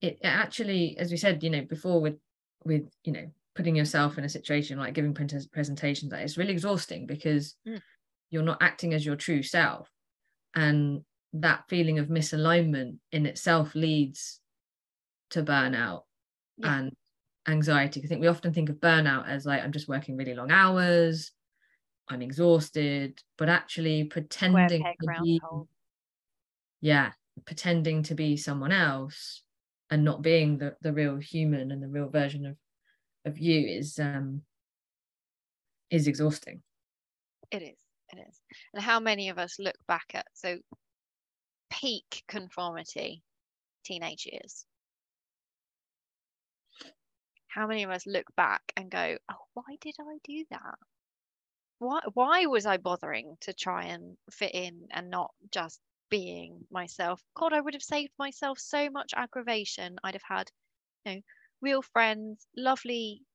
[0.00, 2.16] it actually as we said you know before with
[2.64, 6.52] with you know putting yourself in a situation like giving pres- presentations that it's really
[6.52, 7.80] exhausting because Mm.
[8.30, 9.90] you're not acting as your true self
[10.54, 11.00] and
[11.32, 14.40] that feeling of misalignment in itself leads
[15.30, 16.02] to burnout
[16.58, 16.78] Yeah.
[16.78, 16.92] and
[17.48, 20.50] anxiety i think we often think of burnout as like i'm just working really long
[20.52, 21.32] hours
[22.10, 25.68] i'm exhausted but actually pretending to be, hole.
[26.80, 27.12] yeah
[27.44, 29.42] pretending to be someone else
[29.90, 32.56] and not being the, the real human and the real version of
[33.24, 34.42] of you is um
[35.90, 36.62] is exhausting
[37.50, 37.78] It is.
[38.10, 38.40] It is.
[38.72, 40.58] And how many of us look back at so
[41.70, 43.22] peak conformity
[43.84, 44.64] teenage years?
[47.48, 50.78] How many of us look back and go, "Oh, why did I do that?
[51.78, 57.24] Why why was I bothering to try and fit in and not just being myself?
[57.34, 59.98] God, I would have saved myself so much aggravation.
[60.04, 60.52] I'd have had,
[61.04, 61.22] you know,
[61.60, 63.26] real friends, lovely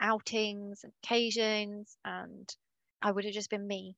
[0.00, 2.54] outings and occasions, and
[3.02, 3.96] I would have just been me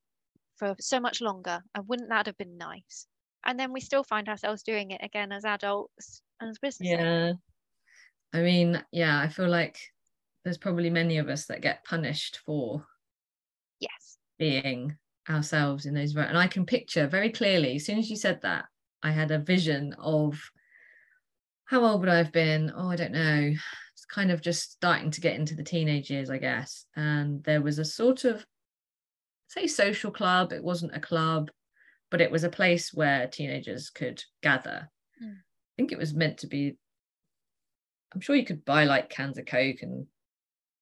[0.57, 1.63] for so much longer.
[1.75, 3.07] And wouldn't that have been nice?
[3.45, 7.33] And then we still find ourselves doing it again as adults and as business yeah
[8.33, 9.92] i mean yeah i feel like
[10.43, 12.85] there's probably many of us that get punished for
[13.79, 14.17] Yes.
[14.37, 14.97] being
[15.29, 18.65] ourselves in those and i can picture very clearly as soon as you said that
[19.01, 20.39] i had a vision of
[21.65, 22.71] how old would i have been?
[22.75, 23.53] Oh i don't know.
[23.93, 26.85] It's kind of just starting to get into the teenage years i guess.
[26.95, 28.45] And there was a sort of
[29.47, 30.51] say social club.
[30.51, 31.49] It wasn't a club
[32.11, 34.89] but it was a place where teenagers could gather.
[35.23, 35.35] Mm.
[35.37, 36.75] i think it was meant to be
[38.13, 40.05] i'm sure you could buy like cans of coke and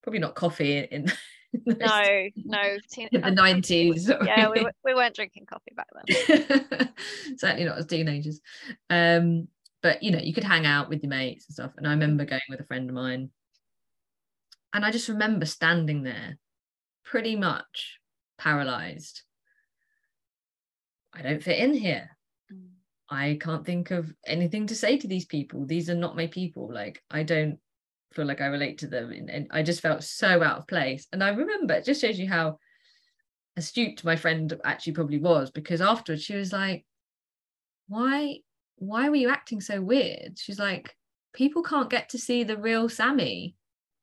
[0.04, 1.06] probably not coffee in, in
[1.66, 2.78] those No, no.
[2.91, 6.89] Teen- in the um, 90s yeah, we, we weren't drinking coffee back then.
[7.38, 8.39] certainly not as teenagers
[8.89, 9.47] um
[9.82, 12.24] but you know you could hang out with your mates and stuff and i remember
[12.26, 13.30] going with a friend of mine
[14.74, 16.38] and i just remember standing there
[17.04, 17.97] pretty much
[18.38, 19.24] paralyzed
[21.14, 22.10] i don't fit in here
[22.52, 22.68] Mm.
[23.10, 26.70] i can't think of anything to say to these people these are not my people
[26.74, 27.60] like i don't
[28.14, 31.07] feel like i relate to them and, and i just felt so out of place.
[31.12, 32.57] And i remember it just shows you how
[33.57, 36.86] astute my friend actually probably was because afterwards she was like
[37.88, 38.38] why
[38.78, 40.39] why were you acting so weird?
[40.39, 40.95] She's like
[41.34, 43.55] people can't get to see the real sammy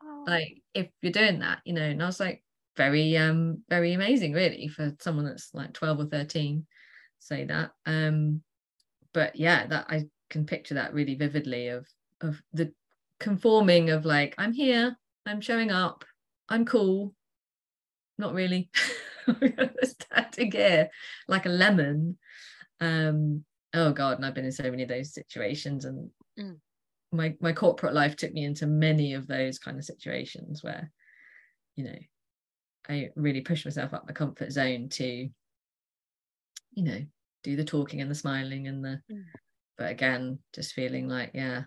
[0.03, 1.83] Oh, like if you're doing that you know?
[1.83, 2.43] And i was like
[2.77, 6.67] very um very amazing really for someone that's like 12 or 13
[7.19, 7.71] say that.
[7.87, 8.43] Um
[9.13, 11.87] but yeah that i can picture that really vividly of
[12.21, 12.73] of the
[13.21, 14.97] conforming of like i'm here
[15.27, 16.05] i'm showing up
[16.49, 17.15] i'm cool
[18.19, 18.71] not really
[19.83, 20.89] start gear
[21.29, 22.17] like a lemon
[22.81, 23.45] um
[23.75, 26.57] oh god and i've been in so many of those situations and Mm.
[27.11, 30.89] my my corporate life took me into many of those kind of situations where
[31.75, 31.99] you know
[32.89, 35.29] i really pushed myself up my comfort zone to
[36.73, 37.01] you know
[37.43, 39.25] do the talking and the smiling and the Mm.
[39.77, 41.65] but again just feeling like yeah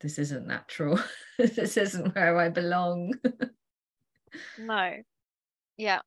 [0.00, 0.98] this isn't natural
[1.38, 3.12] this isn't where i belong
[4.58, 4.94] No.
[5.76, 6.00] Yeah,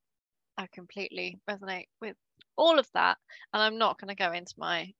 [0.56, 2.16] I completely resonate with
[2.56, 3.18] all of that.
[3.52, 4.92] And I'm not going to go into my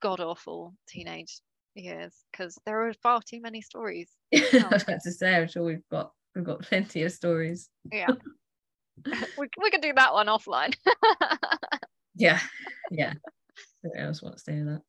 [0.00, 1.40] god awful teenage
[1.76, 4.08] years because there are far too many stories.
[4.34, 8.08] I was about to say i'm sure we've got we've got plenty of stories Yeah.
[9.38, 10.74] we, we can do that one offline.
[12.16, 12.40] yeah
[12.90, 13.12] yeah
[13.82, 14.82] who else wants to hear that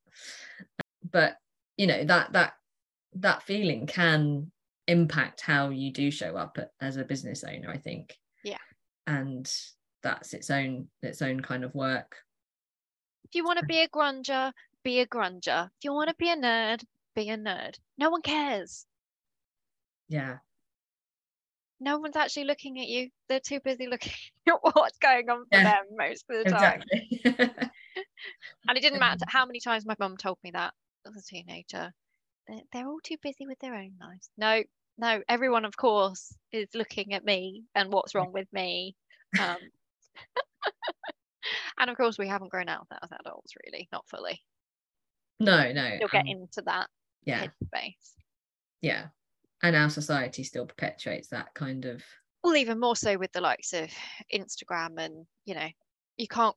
[1.12, 1.36] but
[1.78, 2.54] you know that that
[3.16, 4.52] that feeling can
[4.88, 8.58] impact how you do show up as a business owner i think Yeah.
[9.08, 9.52] and
[10.04, 12.18] that's its own its own kind of work
[13.24, 14.54] if you want to be a grunger,
[14.84, 15.66] be a grunger.
[15.78, 16.86] If you want to be a nerd,
[17.16, 17.80] be a nerd.
[17.98, 18.86] No one cares.
[20.08, 20.38] yeah
[21.80, 23.10] No one's actually looking at you.
[23.28, 24.14] They're too busy looking
[24.48, 26.84] at what's going on for Yeah, them most of the time.
[26.84, 27.22] exactly
[28.68, 30.74] And it didn't matter how many times my mum told me that
[31.06, 31.94] as a teenager.
[32.48, 34.30] They're, they're all too busy with their own lives.
[34.38, 34.64] No,
[34.98, 38.96] no, everyone, of course, is looking at me and what's wrong with me.
[39.40, 39.58] Um,
[41.78, 44.42] and of course, we haven't grown out of that as adults, really, not fully.
[45.40, 46.90] no no You'll get um, into that
[47.26, 48.14] yeah headspace.
[48.82, 49.08] yeah
[49.64, 52.04] and our society still perpetuates that kind of
[52.44, 53.90] Well, even more so with the likes of
[54.34, 55.68] Instagram, and you know,
[56.18, 56.56] you can't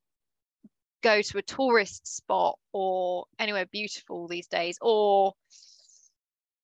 [1.03, 5.33] go to a tourist spot or anywhere beautiful these days, or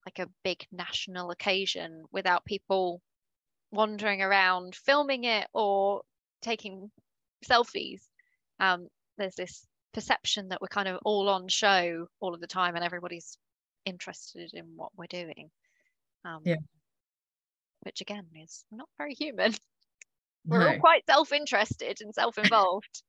[0.07, 3.01] like a big national occasion without people
[3.71, 6.03] wandering around filming it or
[6.43, 6.91] taking
[7.45, 8.03] selfies.
[8.61, 8.89] Um,
[9.19, 12.85] there's this perception that we're kind of all on show all of the time and
[12.85, 13.39] everybody's
[13.85, 15.51] interested in what we're doing.
[16.25, 16.57] Um, Yeah.
[17.83, 19.55] Which again is not very human.
[20.47, 23.03] We're all quite self-interested and self-involved.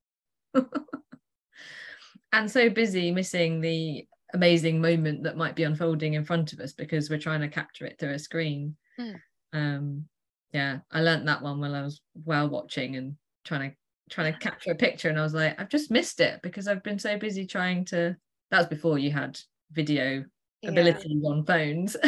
[2.34, 6.74] and so busy missing the amazing moment that might be unfolding in front of us
[6.74, 8.76] because we're trying to capture it through a screen.
[9.00, 9.20] Mm.
[9.54, 10.06] Um,
[10.54, 13.76] yeah, I learnt that one while I was whale watching and trying to
[14.10, 16.84] trying to capture a picture, and I was like, I've just missed it because I've
[16.84, 18.16] been so busy trying to.
[18.52, 19.40] That was before you had
[19.72, 20.24] video
[20.62, 20.70] Yeah.
[20.70, 21.98] abilities on phones.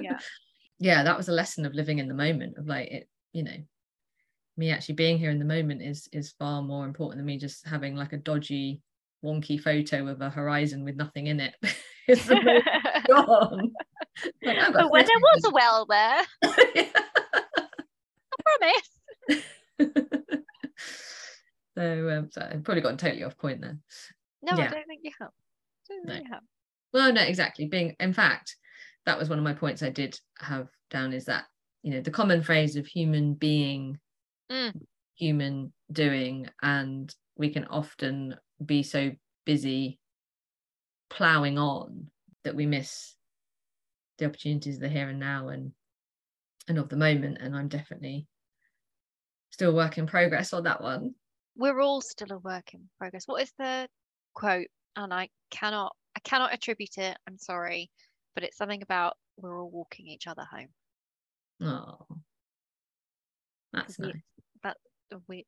[0.00, 0.18] Yeah.
[0.78, 3.56] yeah, that was a lesson of living in the moment of like it, you know,
[4.56, 7.66] me actually being here in the moment is is far more important than me just
[7.66, 8.80] having like a dodgy
[9.24, 11.54] wonky photo of a horizon with nothing in it.
[12.08, 12.28] it's
[13.08, 13.72] gone.
[14.42, 16.22] Like, but when there was a well there.
[16.42, 16.88] I
[18.42, 19.42] promise.
[21.76, 23.78] so, um, so I've probably gotten totally off point there.
[24.42, 25.30] No, I don't think you have.
[25.88, 26.12] don't No.
[26.14, 26.42] think you have.
[26.92, 27.66] Well, no, exactly.
[27.66, 28.56] Being, in fact,
[29.06, 31.44] that was one of my points I did have down is that,
[31.82, 33.98] you know, the common phrase of human being,
[34.50, 34.80] Mm.
[35.14, 38.34] human doing, and we can often
[38.64, 39.12] be so
[39.44, 39.98] busy
[41.10, 42.10] ploughing on
[42.44, 43.14] that we miss
[44.18, 45.72] the opportunities of the here and now and
[46.66, 47.38] and of the moment.
[47.40, 48.26] And I'm definitely
[49.50, 51.14] still work in progress on that one.
[51.56, 53.24] We're all still a work in progress.
[53.26, 53.88] What is the
[54.34, 54.68] quote?
[54.96, 57.16] And I cannot, I cannot attribute it.
[57.26, 57.90] I'm sorry,
[58.34, 60.68] but it's something about we're all walking each other home.
[61.60, 62.18] Oh,
[63.72, 64.74] that's we- nice.
[65.26, 65.46] We,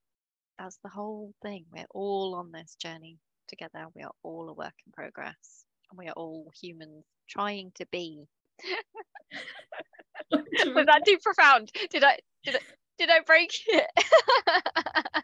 [0.61, 1.65] that's the whole thing.
[1.73, 3.87] We're all on this journey together.
[3.95, 8.25] We are all a work in progress, and we are all humans trying to be.
[10.33, 11.71] Was that too profound?
[11.91, 12.19] Did I?
[12.45, 12.59] Did I?
[12.99, 13.87] Did I break it?
[13.97, 15.23] I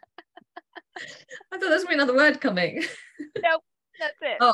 [1.51, 2.83] thought there was gonna be another word coming.
[3.41, 3.59] No,
[3.99, 4.37] that's it.
[4.41, 4.53] Oh.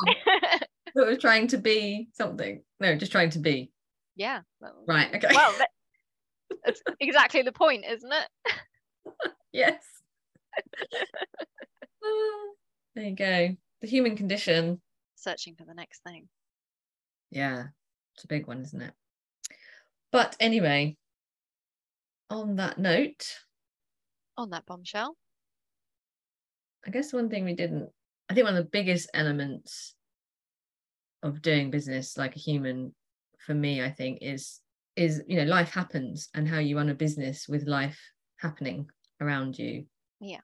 [0.94, 2.62] It was trying to be something.
[2.80, 3.70] No, just trying to be.
[4.16, 4.40] yeah.
[4.60, 5.14] was- Right.
[5.14, 5.28] Okay.
[5.34, 5.54] Well,
[6.64, 8.28] that's exactly the point, isn't it?
[9.52, 9.82] yes.
[12.94, 13.56] There you go.
[13.80, 14.80] The human condition.
[15.16, 16.28] Searching for the next thing.
[17.30, 17.64] Yeah,
[18.14, 18.92] it's a big one, isn't it?
[20.12, 20.96] But anyway,
[22.30, 23.26] on that note,
[24.36, 25.16] On that bombshell.
[26.86, 27.88] I guess one thing we didn't,
[28.28, 29.96] I think one of the biggest elements
[31.22, 32.94] of doing business like a human
[33.38, 34.60] for me, I think, is
[34.94, 37.98] is you know, life happens and how you run a business with life
[38.38, 38.88] happening.
[39.20, 39.86] around you.
[40.24, 40.40] Yeah.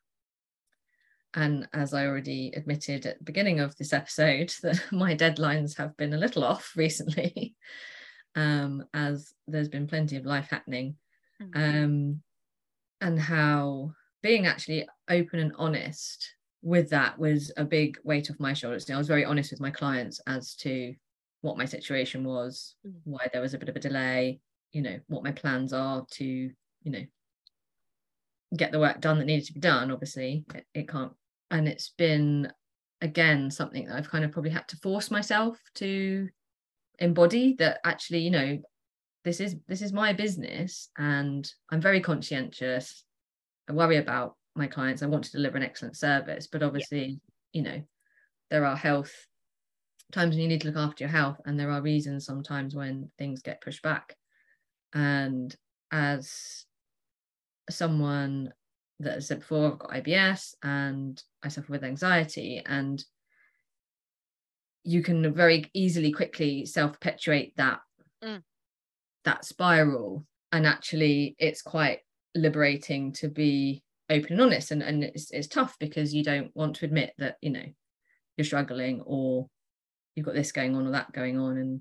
[1.32, 5.96] And as I already admitted at the beginning of this episode, that my deadlines have
[5.96, 7.54] been a little off recently,
[8.34, 10.96] um, as there's been plenty of life happening.
[11.42, 11.84] Mm.
[11.84, 12.22] Um,
[13.00, 18.52] and how being actually open and honest with that was a big weight off my
[18.52, 18.86] shoulders.
[18.86, 20.94] You know, I was very honest with my clients as to
[21.40, 23.00] what my situation was, Mm.
[23.04, 24.40] why there was a bit of a delay,
[24.72, 27.04] you know, what my plans are to, you know,
[28.56, 29.90] get the work done that needed to be done.
[29.90, 31.12] Obviously, it, it can't.
[31.50, 32.50] And it's been
[33.00, 36.28] again something that I've kind of probably had to force myself to
[36.98, 38.58] embody that actually, you know,
[39.24, 43.04] this is this is my business and I'm very conscientious.
[43.68, 45.02] I worry about my clients.
[45.02, 47.20] I want to deliver an excellent service, but obviously,
[47.52, 47.82] you know,
[48.50, 49.12] there are health
[50.12, 53.10] times when you need to look after your health, and there are reasons sometimes when
[53.18, 54.16] things get pushed back.
[54.92, 55.54] And
[55.92, 56.64] as
[57.70, 58.52] someone
[59.00, 63.02] that I said before, I've got IBS and I suffer with anxiety, and
[64.84, 67.80] you can very easily, quickly self-perpetuate that
[68.22, 68.42] Mm.
[69.24, 70.26] that spiral.
[70.52, 72.00] And actually, it's quite
[72.34, 74.72] liberating to be open and honest.
[74.72, 77.64] And, and it's, it's tough because you don't want to admit that, you know,
[78.36, 79.48] you're struggling or
[80.14, 81.56] you've got this going on or that going on.
[81.56, 81.80] And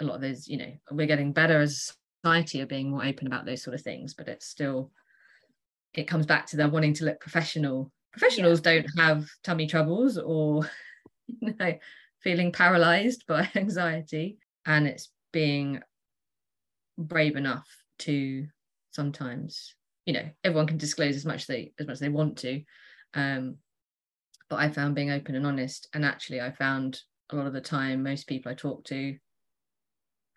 [0.00, 3.04] a lot of those, you know, we're getting better as a society of being more
[3.04, 4.90] open about those sort of things, but it's still,
[5.94, 7.90] it comes back to them wanting to look professional.
[8.12, 10.68] Professionals don't have tummy troubles or,
[11.26, 11.78] you know,
[12.20, 14.38] feeling paralyzed by anxiety.
[14.64, 15.80] And it's being
[16.98, 17.66] brave enough
[17.98, 18.46] to
[18.90, 22.62] sometimes you know everyone can disclose as much they as much as they want to
[23.14, 23.56] um
[24.50, 27.00] but i found being open and honest and actually i found
[27.30, 29.16] a lot of the time most people i talk to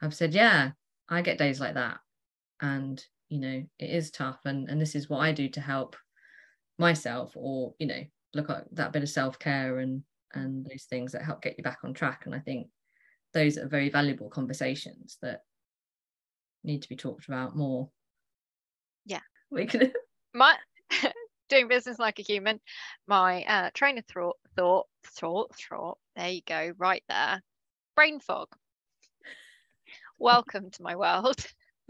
[0.02, 0.72] have said yeah
[1.10, 2.00] i get days like that.
[2.62, 4.40] And you know it is tough.
[4.46, 5.96] And and this is what i do to help
[6.78, 8.04] myself or you know
[8.34, 10.04] look at that bit of self-care and
[10.34, 12.24] and those things that help get you back on track.
[12.26, 12.68] And i think
[13.34, 15.42] those are very valuable conversations that
[16.64, 17.90] need to be talked about more.
[19.06, 19.20] Yeah.
[19.52, 19.92] we can
[20.34, 20.56] my
[21.50, 22.60] doing business like a human
[23.08, 27.42] my uh train of thought thought thought thought there you go right there.
[27.96, 28.48] Brain fog
[30.20, 31.36] welcome to my world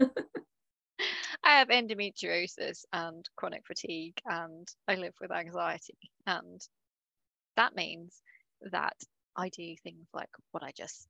[1.44, 6.60] i have endometriosis and chronic fatigue and i live with anxiety and
[7.56, 8.22] that means
[8.72, 8.96] that
[9.36, 11.08] i do things like what i just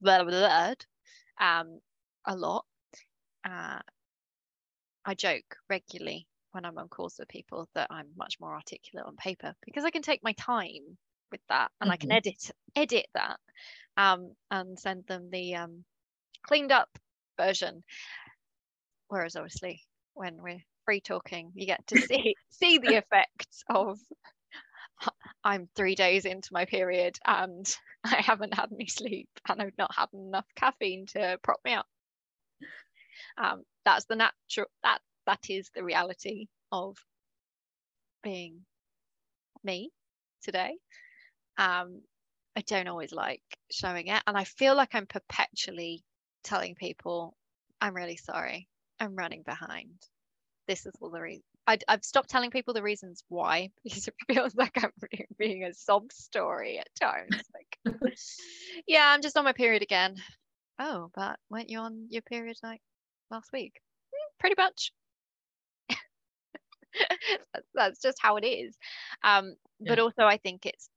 [0.00, 0.74] blah, blah, blah,
[1.40, 1.80] um
[2.26, 2.64] a lot
[3.44, 3.80] uh,
[5.04, 9.16] I joke regularly when I'm on calls with people that I'm much more articulate on
[9.16, 10.98] paper because I can take my time
[11.32, 12.12] with that and I can Mhm.
[12.12, 13.40] edit edit that
[13.96, 15.84] um, and send them the um,
[16.46, 16.88] cleaned up
[17.38, 17.82] version.
[19.08, 19.82] Whereas obviously
[20.14, 23.98] when we're free talking, you get to see see the effects of
[25.44, 27.66] I'm three days into my period and
[28.04, 31.86] I haven't had any sleep and I've not had enough caffeine to prop me up
[33.38, 36.96] um, that's the natural that that is the reality of
[38.22, 38.60] being
[39.64, 39.90] me
[40.42, 40.76] today
[41.58, 42.02] um,
[42.56, 46.02] i don't always like showing it and i feel like i'm perpetually
[46.44, 47.36] telling people
[47.80, 48.68] i'm really sorry
[49.00, 49.90] i'm running behind
[50.66, 51.42] this is all the reason
[51.86, 54.92] I've stopped telling people the reasons why because it feels like I'm
[55.38, 57.42] being a sob story at times.
[57.54, 58.14] Like,
[58.86, 60.16] yeah, I'm just on my period again.
[60.78, 62.80] Oh, but weren't you on your period like
[63.30, 63.74] last week?
[64.14, 64.92] "Mm, pretty much.
[67.52, 68.76] that's, that's just how it is.
[69.22, 70.88] Um, but also, I think it's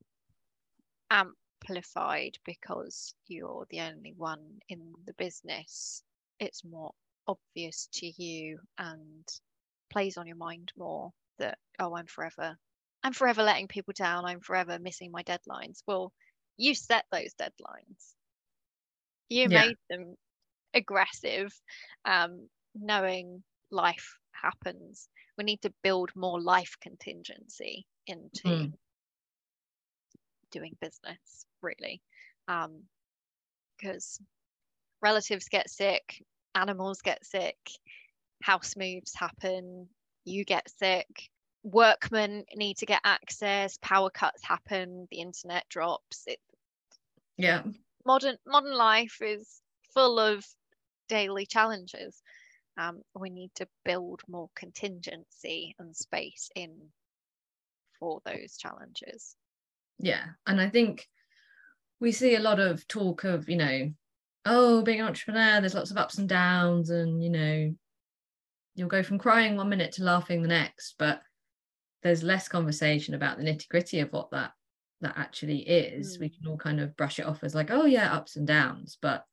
[1.62, 6.04] amplified because you're the only one in the business.
[6.40, 6.94] It's more
[7.28, 9.28] obvious to you and
[9.92, 12.58] plays on your mind more that, oh, I'm forever,
[13.04, 14.26] I'm forever letting people down.
[14.26, 15.84] I'm forever missing my deadlines.
[15.88, 16.14] Well,
[16.58, 18.16] you set those deadlines.
[19.30, 19.64] You Yeah.
[19.64, 20.16] made them
[20.74, 21.62] aggressive,
[22.06, 25.10] um, knowing life happens.
[25.38, 28.74] We need to build more life contingency into Mm.
[30.52, 32.02] doing business, really.
[32.48, 32.84] Um,
[33.78, 34.20] because
[35.02, 37.58] relatives get sick, animals get sick,
[38.44, 39.88] house moves happen,
[40.24, 41.30] you get sick,
[41.64, 46.24] workmen need to get access, power cuts happen, the internet drops.
[46.28, 46.40] It,
[47.38, 47.64] yeah
[48.06, 49.62] modern modern life is
[49.94, 50.46] full of
[51.08, 52.22] daily challenges.
[52.78, 56.72] Um, we need to build more contingency and space in
[58.00, 59.36] for those challenges.
[60.00, 61.08] yeah and i think
[62.02, 63.90] we see a lot of talk of you know
[64.46, 67.74] oh being an entrepreneur there's lots of ups and downs and you know
[68.76, 71.22] you'll go from crying one minute to laughing the next but
[72.04, 74.52] there's less conversation about the nitty gritty of what that
[75.02, 76.18] that actually is.
[76.18, 76.22] Mm.
[76.22, 78.98] we can all kind of brush it off as like oh yeah ups and downs
[79.02, 79.24] but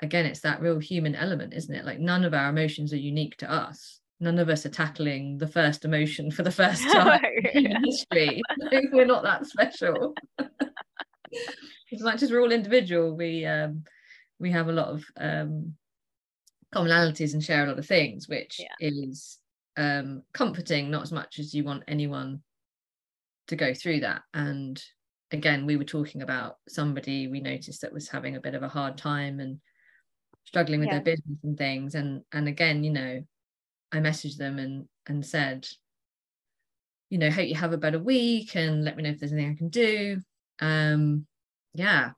[0.00, 1.84] again it's that real human element isn't it?
[1.84, 4.00] Like none of our emotions are unique to us.
[4.20, 7.20] None of us are tackling the first emotion for the first time
[7.52, 8.42] in history.
[8.92, 10.14] We're not that special
[11.92, 13.84] as much as we're all individual we um
[14.38, 15.74] we have a lot of um
[16.74, 18.74] commonalities and share a lot of things which yeah.
[18.80, 19.38] is
[19.76, 22.40] um comforting not as much as you want anyone
[23.46, 24.82] to go through that and
[25.32, 28.68] again we were talking about somebody we noticed that was having a bit of a
[28.68, 29.58] hard time and
[30.44, 30.94] struggling with yeah.
[30.94, 33.22] their business and things and and again you know
[33.92, 35.66] i messaged them and and said
[37.10, 39.52] you know hope you have a better week and let me know if there's anything
[39.52, 40.18] i can do
[40.60, 41.26] um
[41.74, 42.10] yeah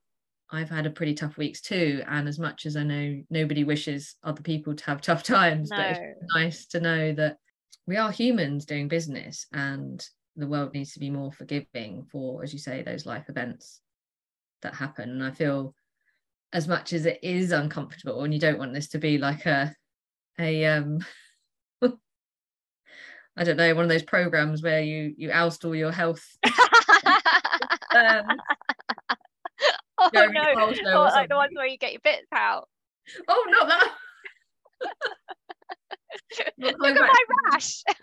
[0.50, 4.16] i've had a pretty tough weeks too and as much as i know nobody wishes
[4.24, 5.76] other people to have tough times no.
[5.76, 7.36] but it's nice to know that
[7.86, 10.04] we are humans doing business and
[10.36, 13.80] the world needs to be more forgiving for as you say those life events
[14.62, 15.74] that happen and i feel
[16.52, 19.74] as much as it is uncomfortable and you don't want this to be like a
[20.38, 20.98] a um
[23.36, 26.24] I don't know one of those programs where you you oust all your health
[27.94, 28.26] um,
[30.14, 32.68] oh no oh, like the ones where you get your bits out
[33.28, 33.92] oh not that
[36.58, 37.82] Look at my rash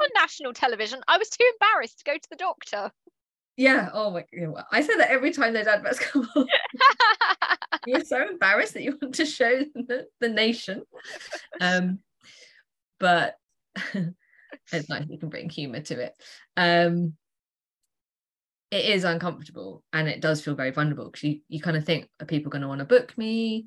[0.00, 2.92] on national television I was too embarrassed to go to the doctor
[3.58, 3.90] yeah.
[3.92, 4.64] Oh my God.
[4.70, 6.46] I say that every time those adverts come on.
[7.86, 10.84] You're so embarrassed that you want to show the, the nation.
[11.60, 11.98] Um,
[13.00, 13.34] but
[14.72, 16.14] it's nice you can bring humor to it.
[16.56, 17.14] Um,
[18.70, 22.08] it is uncomfortable and it does feel very vulnerable because you, you kind of think,
[22.20, 23.66] are people going to want to book me?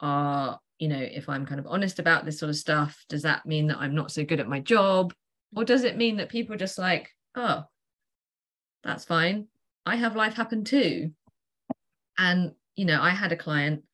[0.00, 3.46] Are, you know, if I'm kind of honest about this sort of stuff, does that
[3.46, 5.14] mean that I'm not so good at my job?
[5.56, 7.64] Or does it mean that people just like, oh,
[8.82, 9.46] that's fine.
[9.86, 11.12] I have life happen too.
[12.18, 13.84] And, you know, I had a client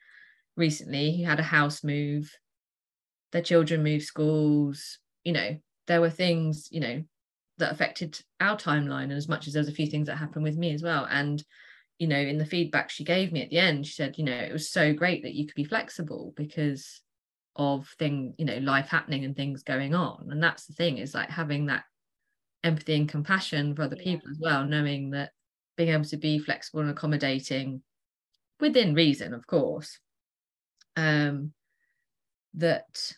[0.56, 2.32] recently who had a house move,
[3.32, 7.02] their children moved schools, you know, there were things, you know,
[7.60, 10.56] that affected our timeline and as much as there's a few things that happened with
[10.56, 11.06] me as well.
[11.08, 11.42] And,
[11.98, 14.32] you know, in the feedback she gave me at the end, she said, you know,
[14.32, 17.00] it was so great that you could be flexible because
[17.56, 20.28] of thing, you know, life happening and things going on.
[20.30, 21.84] And that's the thing is like having that
[22.64, 24.04] empathy and compassion for other yeah.
[24.04, 25.30] people as well, knowing that
[25.76, 27.82] being able to be flexible and accommodating
[28.60, 29.98] within reason, of course,
[30.96, 31.52] um,
[32.54, 33.12] that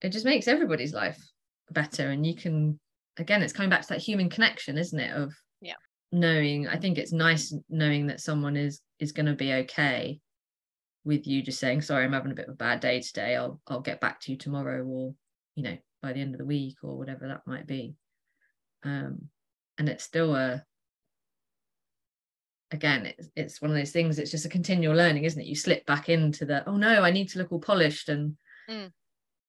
[0.00, 1.22] it just makes everybody's life
[1.70, 2.10] better.
[2.10, 2.78] And you can,
[3.20, 5.14] again, it's coming back to that human connection, isn't it?
[5.14, 5.74] Of yeah,
[6.12, 6.68] knowing.
[6.68, 10.20] I think it's nice knowing that someone is is going to be okay
[11.04, 13.36] with you just saying, "Sorry, I'm having a bit of a bad day today.
[13.36, 15.14] I'll I'll get back to you tomorrow," or
[15.54, 17.94] you know, by the end of the week, or whatever that might be
[18.84, 19.28] um,
[19.78, 20.64] and it's still a
[22.72, 25.56] again it's, it's one of those things it's just a continual learning isn't it you
[25.56, 28.36] slip back into the oh no i need to look all polished and
[28.68, 28.90] mm.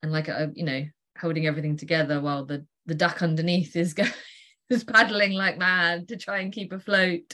[0.02, 0.84] and like a, uh, you know
[1.20, 4.12] holding everything together while the the duck underneath is going
[4.70, 7.34] is paddling like mad to try and keep afloat.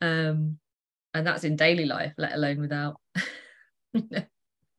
[0.00, 0.58] Um
[1.12, 2.96] and that's in daily life let alone without.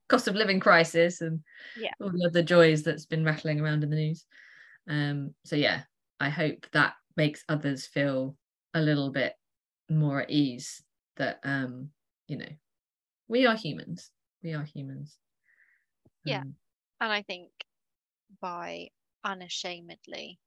[0.09, 1.41] Cost of living crisis and
[1.79, 1.91] yeah.
[2.01, 4.25] all the other joys that's been rattling around in the news.
[4.89, 5.81] Um so yeah
[6.19, 8.35] I hope that makes others feel
[8.73, 9.33] a little bit
[9.91, 10.81] more at ease
[11.17, 11.89] that um
[12.27, 12.49] you know
[13.27, 14.09] we are humans.
[14.41, 15.17] We are humans.
[16.25, 16.39] Yeah.
[16.39, 16.55] Um,
[16.99, 17.49] and i think
[18.41, 18.89] by
[19.27, 20.39] unashamedly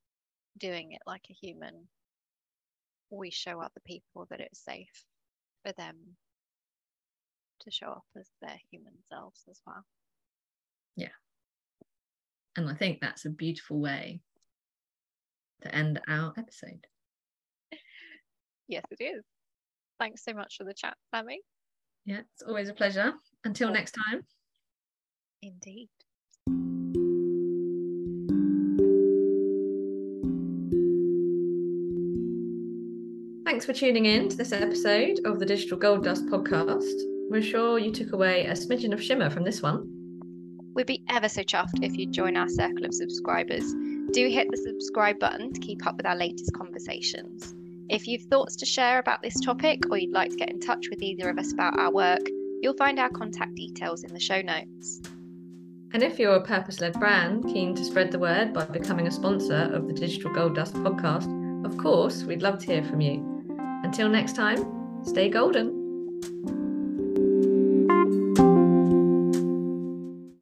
[0.58, 1.88] doing it like a human
[3.10, 5.04] we show other people that it's safe
[5.64, 5.96] for them
[7.60, 9.84] to show up as their human selves as well
[10.96, 11.08] yeah
[12.56, 14.20] and i think that's a beautiful way
[15.62, 16.86] to end our episode.
[18.68, 19.24] Yes, it is.
[19.98, 21.40] Thanks so much for the chat, Sammy.
[22.04, 23.14] Yeah, it's always a pleasure.
[23.42, 24.22] Until next time.
[25.42, 25.88] Indeed.
[33.60, 36.94] Thanks for tuning in to this episode of the Digital Gold Dust podcast.
[37.28, 39.86] We're sure you took away a smidgen of shimmer from this one.
[40.74, 43.74] We'd be ever so chuffed if you'd join our circle of subscribers
[44.12, 47.54] do hit the subscribe button to keep up with our latest conversations.
[47.90, 50.86] If you've thoughts to share about this topic or you'd like to get in touch
[50.88, 52.26] with either of us about our work,
[52.62, 55.02] you'll find our contact details in the show notes.
[55.92, 59.10] And if you're a purpose led brand keen to spread the word by becoming a
[59.10, 61.28] sponsor of the Digital Gold Dust podcast,
[61.66, 63.29] of course, we'd love to hear from you.
[63.82, 65.80] Until next time, stay golden.